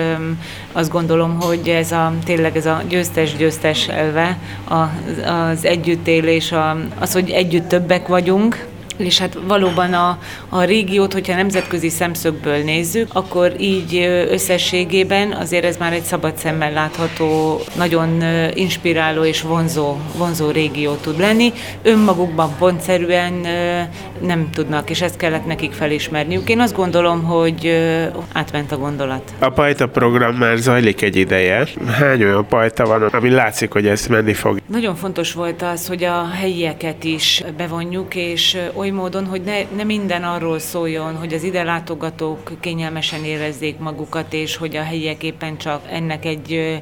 azt 0.71 0.91
gondolom, 0.91 1.39
hogy 1.39 1.69
ez 1.69 1.91
a, 1.91 2.13
tényleg 2.25 2.57
ez 2.57 2.65
a 2.65 2.81
győztes-győztes 2.89 3.87
elve, 3.87 4.37
az 5.25 5.65
együttélés, 5.65 6.53
az, 6.99 7.13
hogy 7.13 7.29
együtt 7.29 7.67
többek 7.67 8.07
vagyunk, 8.07 8.67
és 8.99 9.19
hát 9.19 9.37
valóban 9.47 9.93
a, 9.93 10.19
a 10.49 10.63
régiót, 10.63 11.13
hogyha 11.13 11.35
nemzetközi 11.35 11.89
szemszögből 11.89 12.63
nézzük, 12.63 13.07
akkor 13.13 13.53
így 13.59 13.97
összességében 14.29 15.31
azért 15.31 15.65
ez 15.65 15.77
már 15.77 15.93
egy 15.93 16.03
szabad 16.03 16.37
szemmel 16.37 16.71
látható, 16.71 17.59
nagyon 17.75 18.23
inspiráló 18.53 19.23
és 19.23 19.41
vonzó, 19.41 19.97
vonzó 20.17 20.49
régió 20.49 20.95
tud 20.95 21.19
lenni. 21.19 21.53
Önmagukban 21.81 22.55
pontszerűen 22.57 23.47
nem 24.21 24.49
tudnak, 24.53 24.89
és 24.89 25.01
ezt 25.01 25.17
kellett 25.17 25.45
nekik 25.45 25.71
felismerniük. 25.71 26.49
Én 26.49 26.59
azt 26.59 26.75
gondolom, 26.75 27.23
hogy 27.23 27.67
átment 28.33 28.71
a 28.71 28.77
gondolat. 28.77 29.33
A 29.39 29.49
Pajta 29.49 29.87
program 29.87 30.35
már 30.35 30.57
zajlik 30.57 31.01
egy 31.01 31.15
ideje. 31.15 31.67
Hány 31.87 32.23
olyan 32.23 32.45
pajta 32.47 32.85
van, 32.85 33.01
ami 33.01 33.29
látszik, 33.29 33.71
hogy 33.71 33.87
ez 33.87 34.07
menni 34.07 34.33
fog? 34.33 34.59
Nagyon 34.67 34.95
fontos 34.95 35.33
volt 35.33 35.61
az, 35.61 35.87
hogy 35.87 36.03
a 36.03 36.27
helyieket 36.27 37.03
is 37.03 37.43
bevonjuk, 37.57 38.15
és 38.15 38.57
oly 38.73 38.89
módon, 38.89 39.25
hogy 39.25 39.41
ne, 39.41 39.57
ne 39.75 39.83
minden 39.83 40.23
arról 40.23 40.59
szóljon, 40.59 41.15
hogy 41.15 41.33
az 41.33 41.43
ide 41.43 41.63
látogatók 41.63 42.51
kényelmesen 42.59 43.23
érezzék 43.23 43.77
magukat, 43.77 44.33
és 44.33 44.55
hogy 44.55 44.75
a 44.75 44.83
helyiek 44.83 45.23
éppen 45.23 45.57
csak 45.57 45.81
ennek 45.91 46.25
egy 46.25 46.79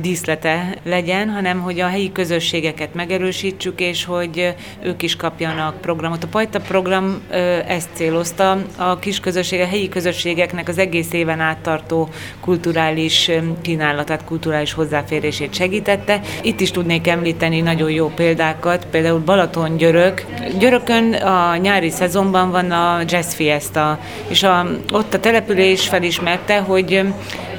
díszlete 0.00 0.76
legyen, 0.84 1.30
hanem 1.30 1.60
hogy 1.60 1.80
a 1.80 1.86
helyi 1.86 2.12
közösségeket 2.12 2.94
megerősítsük, 2.94 3.80
és 3.80 4.04
hogy 4.04 4.54
ők 4.82 5.02
is 5.02 5.16
kapjanak 5.16 5.80
programot. 5.80 6.24
A 6.24 6.26
Pajta 6.26 6.60
program 6.74 7.20
ezt 7.66 7.88
célozta, 7.92 8.58
a 8.76 8.98
kis 8.98 9.20
közösség, 9.20 9.60
a 9.60 9.66
helyi 9.66 9.88
közösségeknek 9.88 10.68
az 10.68 10.78
egész 10.78 11.12
éven 11.12 11.40
áttartó 11.40 12.08
kulturális 12.40 13.30
kínálatát, 13.62 14.24
kulturális 14.24 14.72
hozzáférését 14.72 15.54
segítette. 15.54 16.20
Itt 16.42 16.60
is 16.60 16.70
tudnék 16.70 17.06
említeni 17.06 17.60
nagyon 17.60 17.90
jó 17.90 18.08
példákat, 18.08 18.86
például 18.90 19.18
Balaton 19.18 19.76
Györök. 19.76 20.24
Györökön 20.58 21.12
a 21.12 21.56
nyári 21.56 21.90
szezonban 21.90 22.50
van 22.50 22.70
a 22.70 23.00
Jazz 23.06 23.34
Fiesta, 23.34 23.98
és 24.28 24.42
a, 24.42 24.66
ott 24.92 25.14
a 25.14 25.20
település 25.20 25.88
felismerte, 25.88 26.58
hogy 26.58 27.02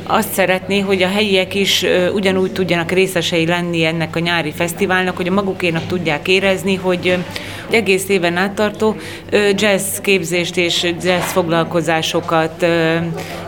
azt 0.08 0.34
szeretné, 0.34 0.80
hogy 0.80 1.02
a 1.04 1.08
helyiek 1.08 1.56
is 1.56 1.86
ugyanúgy 2.14 2.52
tudjanak 2.52 2.92
részesei 2.92 3.46
lenni 3.46 3.86
ennek 3.86 4.16
a 4.16 4.20
nyári 4.20 4.52
fesztiválnak, 4.52 5.16
hogy 5.16 5.28
a 5.28 5.34
magukénak 5.34 5.86
tudják 5.86 6.28
érezni, 6.28 6.76
hogy 6.76 7.18
egész 7.70 8.10
éven 8.10 8.38
áttartó 8.38 8.96
jazz 9.56 9.98
képzést 9.98 10.58
és 10.58 10.84
jazz 10.84 11.24
foglalkozásokat 11.24 12.66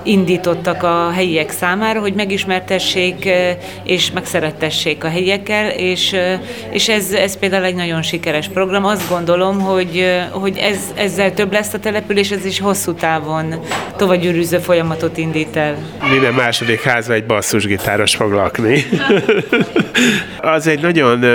indítottak 0.03 0.83
a 0.83 1.11
helyiek 1.11 1.51
számára, 1.51 1.99
hogy 1.99 2.13
megismertessék 2.13 3.29
és 3.83 4.11
megszerettessék 4.11 5.03
a 5.03 5.09
helyiekkel, 5.09 5.69
és, 5.69 6.15
és 6.69 6.89
ez, 6.89 7.11
ez 7.11 7.37
például 7.37 7.63
egy 7.63 7.75
nagyon 7.75 8.01
sikeres 8.01 8.47
program. 8.47 8.85
Azt 8.85 9.09
gondolom, 9.09 9.59
hogy, 9.59 10.05
hogy 10.31 10.57
ez, 10.57 10.77
ezzel 10.95 11.33
több 11.33 11.51
lesz 11.51 11.73
a 11.73 11.79
település, 11.79 12.31
ez 12.31 12.45
is 12.45 12.59
hosszú 12.59 12.93
távon 12.93 13.55
tovagyűrűző 13.97 14.57
folyamatot 14.57 15.17
indít 15.17 15.55
el. 15.55 15.75
Minden 16.09 16.33
második 16.33 16.81
házba 16.81 17.13
egy 17.13 17.25
basszusgitáros 17.25 18.15
fog 18.15 18.31
lakni. 18.31 18.85
Az 20.41 20.67
egy 20.67 20.81
nagyon 20.81 21.25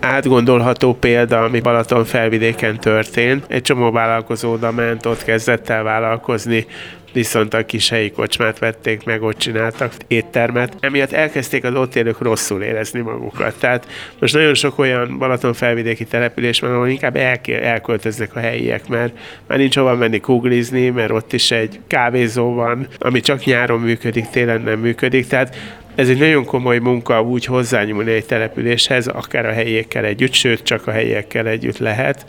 átgondolható 0.00 0.94
példa, 0.94 1.42
ami 1.42 1.60
Balaton 1.60 2.04
felvidéken 2.22 2.80
történt. 2.80 3.44
Egy 3.48 3.62
csomó 3.62 3.90
vállalkozó 3.90 4.52
oda 4.52 4.70
ment, 4.70 5.06
ott 5.06 5.24
kezdett 5.24 5.68
el 5.68 5.82
vállalkozni, 5.82 6.66
viszont 7.12 7.54
a 7.54 7.66
kis 7.66 7.88
helyi 7.88 8.10
kocsmát 8.10 8.58
vették 8.58 9.04
meg, 9.04 9.22
ott 9.22 9.38
csináltak 9.38 9.92
éttermet. 10.06 10.76
Emiatt 10.80 11.12
elkezdték 11.12 11.64
az 11.64 11.74
ott 11.74 11.94
élők 11.94 12.18
rosszul 12.18 12.62
érezni 12.62 13.00
magukat. 13.00 13.54
Tehát 13.58 13.86
most 14.18 14.34
nagyon 14.34 14.54
sok 14.54 14.78
olyan 14.78 15.18
Balaton 15.18 15.52
felvidéki 15.52 16.04
település 16.04 16.60
van, 16.60 16.72
ahol 16.72 16.88
inkább 16.88 17.16
el, 17.16 17.38
elköltöznek 17.62 18.36
a 18.36 18.40
helyiek, 18.40 18.88
mert 18.88 19.16
már 19.46 19.58
nincs 19.58 19.76
hova 19.76 19.96
menni 19.96 20.20
kuglizni, 20.20 20.88
mert 20.88 21.10
ott 21.10 21.32
is 21.32 21.50
egy 21.50 21.80
kávézó 21.86 22.54
van, 22.54 22.86
ami 22.98 23.20
csak 23.20 23.44
nyáron 23.44 23.80
működik, 23.80 24.26
télen 24.30 24.60
nem 24.60 24.78
működik. 24.78 25.26
Tehát 25.26 25.56
ez 25.94 26.08
egy 26.08 26.18
nagyon 26.18 26.44
komoly 26.44 26.78
munka 26.78 27.22
úgy 27.22 27.44
hozzányúlni 27.44 28.12
egy 28.12 28.26
településhez, 28.26 29.06
akár 29.06 29.46
a 29.46 29.52
helyiekkel 29.52 30.04
együtt, 30.04 30.32
sőt, 30.32 30.62
csak 30.62 30.86
a 30.86 30.90
helyiekkel 30.90 31.46
együtt 31.46 31.78
lehet, 31.78 32.26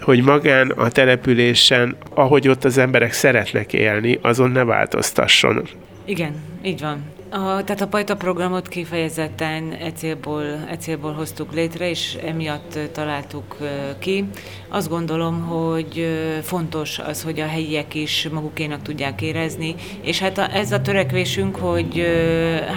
hogy 0.00 0.22
magán 0.22 0.70
a 0.70 0.88
településen, 0.88 1.96
ahogy 2.14 2.48
ott 2.48 2.64
az 2.64 2.78
emberek 2.78 3.12
szeretnek 3.12 3.72
élni, 3.72 4.18
azon 4.22 4.50
ne 4.50 4.64
változtasson. 4.64 5.68
Igen, 6.04 6.34
így 6.62 6.80
van. 6.80 7.04
A, 7.32 7.64
tehát 7.64 7.80
a 7.80 7.86
Pajta 7.86 8.16
programot 8.16 8.68
kifejezetten 8.68 9.72
e 9.80 9.92
célból, 9.92 10.42
e 10.42 10.76
célból 10.76 11.12
hoztuk 11.12 11.52
létre, 11.52 11.88
és 11.88 12.16
emiatt 12.26 12.78
találtuk 12.92 13.56
ki. 13.98 14.24
Azt 14.68 14.88
gondolom, 14.88 15.40
hogy 15.40 16.08
fontos 16.42 16.98
az, 16.98 17.22
hogy 17.22 17.40
a 17.40 17.46
helyiek 17.46 17.94
is 17.94 18.28
magukénak 18.32 18.82
tudják 18.82 19.22
érezni, 19.22 19.74
és 20.02 20.18
hát 20.18 20.38
a, 20.38 20.54
ez 20.54 20.72
a 20.72 20.80
törekvésünk, 20.80 21.56
hogy 21.56 22.06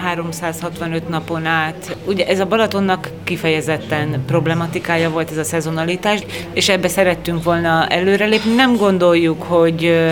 365 0.02 1.08
napon 1.08 1.46
át, 1.46 1.96
ugye 2.06 2.26
ez 2.26 2.40
a 2.40 2.46
Balatonnak 2.46 3.10
kifejezetten 3.24 4.22
problematikája 4.26 5.10
volt 5.10 5.30
ez 5.30 5.36
a 5.36 5.44
szezonalitás, 5.44 6.20
és 6.52 6.68
ebbe 6.68 6.88
szerettünk 6.88 7.42
volna 7.42 7.86
előrelépni. 7.86 8.54
Nem 8.54 8.76
gondoljuk, 8.76 9.42
hogy 9.42 10.10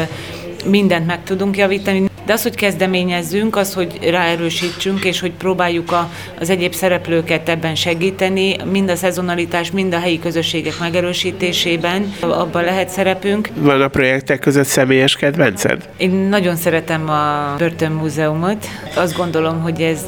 mindent 0.65 1.07
meg 1.07 1.25
tudunk 1.25 1.57
javítani, 1.57 2.11
de 2.27 2.33
az, 2.33 2.43
hogy 2.43 2.55
kezdeményezzünk, 2.55 3.57
az, 3.57 3.75
hogy 3.75 3.99
ráerősítsünk, 4.11 5.05
és 5.05 5.21
hogy 5.21 5.33
próbáljuk 5.33 5.93
a, 5.93 6.11
az 6.41 6.51
egyéb 6.51 6.75
szereplőket 6.75 7.49
ebben 7.49 7.75
segíteni, 7.75 8.57
mind 8.71 8.91
a 8.91 8.97
szezonalitás, 8.97 9.71
mind 9.71 9.95
a 9.95 9.99
helyi 9.99 10.19
közösségek 10.19 10.79
megerősítésében, 10.79 12.15
abban 12.21 12.65
lehet 12.65 12.89
szerepünk. 12.89 13.49
Van 13.55 13.81
a 13.81 13.89
projektek 13.89 14.39
között 14.39 14.67
személyes 14.67 15.17
kedvenced? 15.17 15.89
Én 15.97 16.11
nagyon 16.11 16.57
szeretem 16.57 17.09
a 17.09 17.55
Börtönmúzeumot. 17.59 18.67
Azt 18.95 19.17
gondolom, 19.17 19.61
hogy 19.61 19.81
ez, 19.81 20.05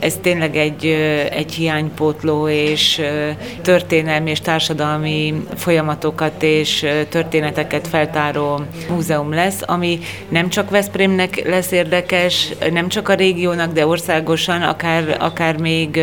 ez 0.00 0.18
tényleg 0.22 0.56
egy, 0.56 0.86
egy 1.30 1.52
hiánypótló 1.52 2.48
és 2.48 3.00
történelmi 3.62 4.30
és 4.30 4.40
társadalmi 4.40 5.34
folyamatokat 5.56 6.42
és 6.42 6.86
történeteket 7.08 7.88
feltáró 7.88 8.60
múzeum 8.88 9.32
lesz, 9.32 9.62
ami 9.66 9.98
nem 10.28 10.48
csak 10.48 10.70
Veszprémnek 10.70 11.29
mindenkinek 11.30 11.60
lesz 11.60 11.70
érdekes, 11.70 12.52
nem 12.70 12.88
csak 12.88 13.08
a 13.08 13.14
régiónak, 13.14 13.72
de 13.72 13.86
országosan, 13.86 14.62
akár, 14.62 15.16
akár 15.20 15.60
még 15.60 16.00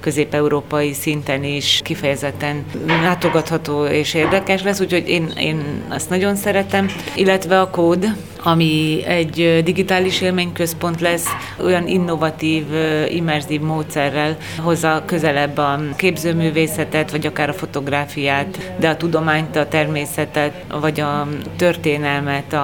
közép-európai 0.00 0.92
szinten 0.92 1.44
is 1.44 1.80
kifejezetten 1.84 2.64
látogatható 2.86 3.84
és 3.84 4.14
érdekes 4.14 4.62
lesz, 4.62 4.80
úgyhogy 4.80 5.08
én, 5.08 5.32
én 5.38 5.82
azt 5.88 6.10
nagyon 6.10 6.36
szeretem. 6.36 6.90
Illetve 7.14 7.60
a 7.60 7.70
kód, 7.70 8.06
ami 8.42 9.02
egy 9.06 9.62
digitális 9.64 10.20
élményközpont 10.20 11.00
lesz, 11.00 11.26
olyan 11.64 11.86
innovatív, 11.86 12.64
immerzív 13.08 13.60
módszerrel 13.60 14.36
hozza 14.58 15.02
közelebb 15.06 15.58
a 15.58 15.80
képzőművészetet, 15.96 17.10
vagy 17.10 17.26
akár 17.26 17.48
a 17.48 17.52
fotográfiát, 17.52 18.72
de 18.78 18.88
a 18.88 18.96
tudományt, 18.96 19.56
a 19.56 19.68
természetet, 19.68 20.64
vagy 20.80 21.00
a 21.00 21.28
történelmet 21.56 22.56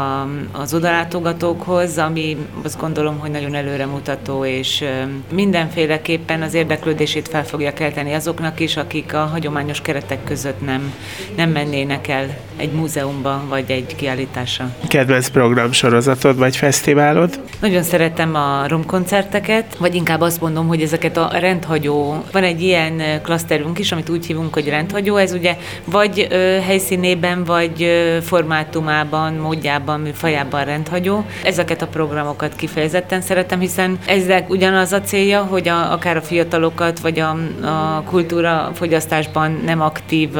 az 0.52 0.74
odalátogatókhoz, 0.74 1.95
ami 1.98 2.36
azt 2.62 2.78
gondolom, 2.78 3.18
hogy 3.18 3.30
nagyon 3.30 3.54
előremutató, 3.54 4.44
és 4.44 4.84
mindenféleképpen 5.32 6.42
az 6.42 6.54
érdeklődését 6.54 7.28
fel 7.28 7.44
fogja 7.44 7.72
kelteni 7.72 8.12
azoknak 8.12 8.60
is, 8.60 8.76
akik 8.76 9.14
a 9.14 9.18
hagyományos 9.24 9.80
keretek 9.80 10.24
között 10.24 10.64
nem, 10.64 10.94
nem 11.36 11.50
mennének 11.50 12.08
el 12.08 12.36
egy 12.56 12.72
múzeumba, 12.72 13.42
vagy 13.48 13.70
egy 13.70 13.96
kiállításra. 13.96 14.74
Kedvenc 14.88 15.28
program 15.28 15.72
sorozatod 15.72 16.38
vagy 16.38 16.56
fesztiválod? 16.56 17.40
Nagyon 17.60 17.82
szeretem 17.82 18.34
a 18.34 18.68
romkoncerteket, 18.68 19.76
vagy 19.76 19.94
inkább 19.94 20.20
azt 20.20 20.40
mondom, 20.40 20.66
hogy 20.66 20.82
ezeket 20.82 21.16
a 21.16 21.30
rendhagyó, 21.38 22.24
van 22.32 22.42
egy 22.42 22.62
ilyen 22.62 23.02
klaszterünk 23.22 23.78
is, 23.78 23.92
amit 23.92 24.08
úgy 24.08 24.26
hívunk, 24.26 24.54
hogy 24.54 24.68
rendhagyó, 24.68 25.16
ez 25.16 25.32
ugye 25.32 25.56
vagy 25.84 26.26
ö, 26.30 26.36
helyszínében, 26.66 27.44
vagy 27.44 27.82
ö, 27.82 28.18
formátumában, 28.22 29.34
módjában, 29.34 30.00
műfajában 30.00 30.64
rendhagyó. 30.64 31.24
Ezeket 31.44 31.82
a 31.82 31.85
programokat 31.86 32.56
kifejezetten 32.56 33.20
szeretem, 33.20 33.60
hiszen 33.60 33.98
ezek 34.06 34.50
ugyanaz 34.50 34.92
a 34.92 35.00
célja, 35.00 35.42
hogy 35.42 35.68
a, 35.68 35.92
akár 35.92 36.16
a 36.16 36.22
fiatalokat, 36.22 36.98
vagy 36.98 37.20
a, 37.20 37.36
a 37.66 38.02
kultúra 38.02 38.70
fogyasztásban 38.74 39.60
nem 39.64 39.80
aktív 39.80 40.30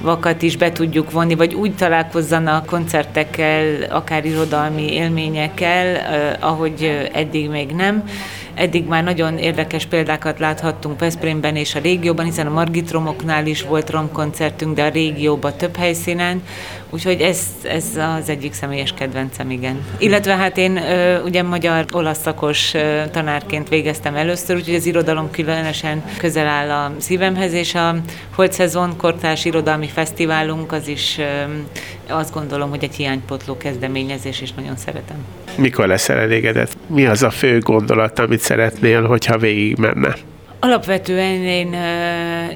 vakat 0.00 0.42
is 0.42 0.56
be 0.56 0.72
tudjuk 0.72 1.10
vonni, 1.10 1.34
vagy 1.34 1.54
úgy 1.54 1.74
találkozzanak 1.74 2.66
koncertekkel, 2.66 3.64
akár 3.90 4.24
irodalmi 4.24 4.92
élményekkel, 4.92 5.96
ahogy 6.40 7.08
eddig 7.12 7.48
még 7.48 7.70
nem. 7.70 8.04
Eddig 8.60 8.86
már 8.86 9.04
nagyon 9.04 9.38
érdekes 9.38 9.86
példákat 9.86 10.38
láthattunk 10.38 11.00
Veszprémben 11.00 11.56
és 11.56 11.74
a 11.74 11.78
régióban, 11.78 12.24
hiszen 12.24 12.46
a 12.46 12.50
Margit 12.50 12.90
Romoknál 12.90 13.46
is 13.46 13.62
volt 13.62 13.90
romkoncertünk, 13.90 14.74
de 14.74 14.84
a 14.84 14.88
régióban 14.88 15.52
több 15.56 15.76
helyszínen, 15.76 16.42
úgyhogy 16.90 17.20
ez, 17.20 17.40
ez 17.62 17.84
az 18.18 18.28
egyik 18.28 18.52
személyes 18.52 18.92
kedvencem, 18.92 19.50
igen. 19.50 19.84
Illetve 19.98 20.36
hát 20.36 20.56
én 20.56 20.80
ugye 21.24 21.42
magyar-olasz 21.42 22.20
szakos 22.20 22.74
tanárként 23.10 23.68
végeztem 23.68 24.14
először, 24.14 24.56
úgyhogy 24.56 24.74
az 24.74 24.86
irodalom 24.86 25.30
különösen 25.30 26.04
közel 26.18 26.46
áll 26.46 26.70
a 26.70 26.92
szívemhez, 26.98 27.52
és 27.52 27.74
a 27.74 27.96
Holt 28.34 28.52
Szezon 28.52 28.96
Kortárs 28.96 29.44
Irodalmi 29.44 29.88
Fesztiválunk 29.88 30.72
az 30.72 30.88
is 30.88 31.18
azt 32.08 32.32
gondolom, 32.32 32.70
hogy 32.70 32.84
egy 32.84 32.94
hiánypotló 32.94 33.56
kezdeményezés, 33.56 34.40
és 34.40 34.52
nagyon 34.52 34.76
szeretem. 34.76 35.16
Mikor 35.56 35.86
leszel 35.86 36.18
elégedett? 36.18 36.76
Mi 36.86 37.06
az 37.06 37.22
a 37.22 37.30
fő 37.30 37.58
gondolat, 37.58 38.18
amit 38.18 38.40
szeretnél, 38.40 39.06
hogyha 39.06 39.38
végig 39.38 39.76
menne? 39.76 40.14
Alapvetően 40.60 41.42
én, 41.42 41.72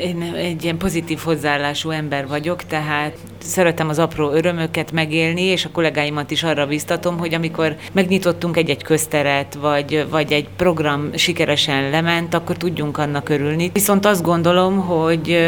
én 0.00 0.22
egy 0.36 0.64
ilyen 0.64 0.76
pozitív 0.76 1.18
hozzáállású 1.18 1.90
ember 1.90 2.26
vagyok, 2.26 2.62
tehát 2.62 3.16
szeretem 3.44 3.88
az 3.88 3.98
apró 3.98 4.30
örömöket 4.30 4.92
megélni, 4.92 5.42
és 5.42 5.64
a 5.64 5.70
kollégáimat 5.72 6.30
is 6.30 6.42
arra 6.42 6.66
biztatom, 6.66 7.18
hogy 7.18 7.34
amikor 7.34 7.76
megnyitottunk 7.92 8.56
egy-egy 8.56 8.82
közteret, 8.82 9.54
vagy, 9.54 10.06
vagy 10.10 10.32
egy 10.32 10.48
program 10.56 11.10
sikeresen 11.14 11.90
lement, 11.90 12.34
akkor 12.34 12.56
tudjunk 12.56 12.98
annak 12.98 13.28
örülni. 13.28 13.70
Viszont 13.72 14.06
azt 14.06 14.22
gondolom, 14.22 14.78
hogy 14.78 15.38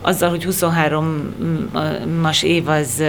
azzal, 0.00 0.28
hogy 0.28 0.46
23-as 0.50 2.42
év 2.42 2.68
az 2.68 3.02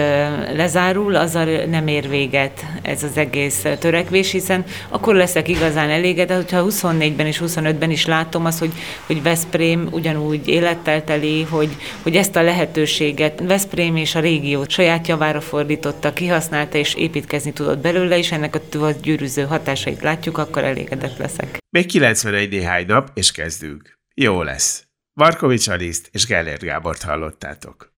lezárul, 0.54 1.16
azzal 1.16 1.44
nem 1.70 1.86
ér 1.86 2.08
véget 2.08 2.64
ez 2.82 3.02
az 3.02 3.16
egész 3.16 3.66
törekvés, 3.78 4.30
hiszen 4.30 4.64
akkor 4.88 5.14
leszek 5.14 5.48
igazán 5.48 5.90
elégedett, 5.90 6.36
hogyha 6.36 6.66
24-ben 6.68 7.26
és 7.26 7.42
25-ben 7.44 7.90
is 7.90 8.06
látom 8.06 8.44
azt, 8.44 8.58
hogy, 8.58 8.72
hogy 9.06 9.22
Veszprém 9.22 9.88
ugyanúgy 9.90 10.48
élettel 10.48 11.04
teli, 11.04 11.42
hogy, 11.42 11.76
hogy 12.02 12.16
ezt 12.16 12.36
a 12.36 12.42
lehetőséget 12.42 13.42
Veszprém 13.46 13.96
és 14.12 14.18
a 14.18 14.20
régió 14.20 14.64
saját 14.68 15.06
javára 15.08 15.40
fordította, 15.40 16.12
kihasználta 16.12 16.78
és 16.78 16.94
építkezni 16.94 17.52
tudott 17.52 17.78
belőle, 17.78 18.18
és 18.18 18.32
ennek 18.32 18.54
a 18.54 18.90
gyűrűző 19.02 19.42
hatásait 19.42 20.02
látjuk, 20.02 20.38
akkor 20.38 20.64
elégedett 20.64 21.16
leszek. 21.16 21.58
Még 21.70 21.86
91 21.86 22.50
néhány 22.50 22.86
nap, 22.86 23.10
és 23.14 23.32
kezdünk. 23.32 23.98
Jó 24.14 24.42
lesz. 24.42 24.84
Markovics 25.12 25.68
Aliszt 25.68 26.08
és 26.12 26.26
Gellért 26.26 26.62
Gábort 26.62 27.02
hallottátok. 27.02 27.90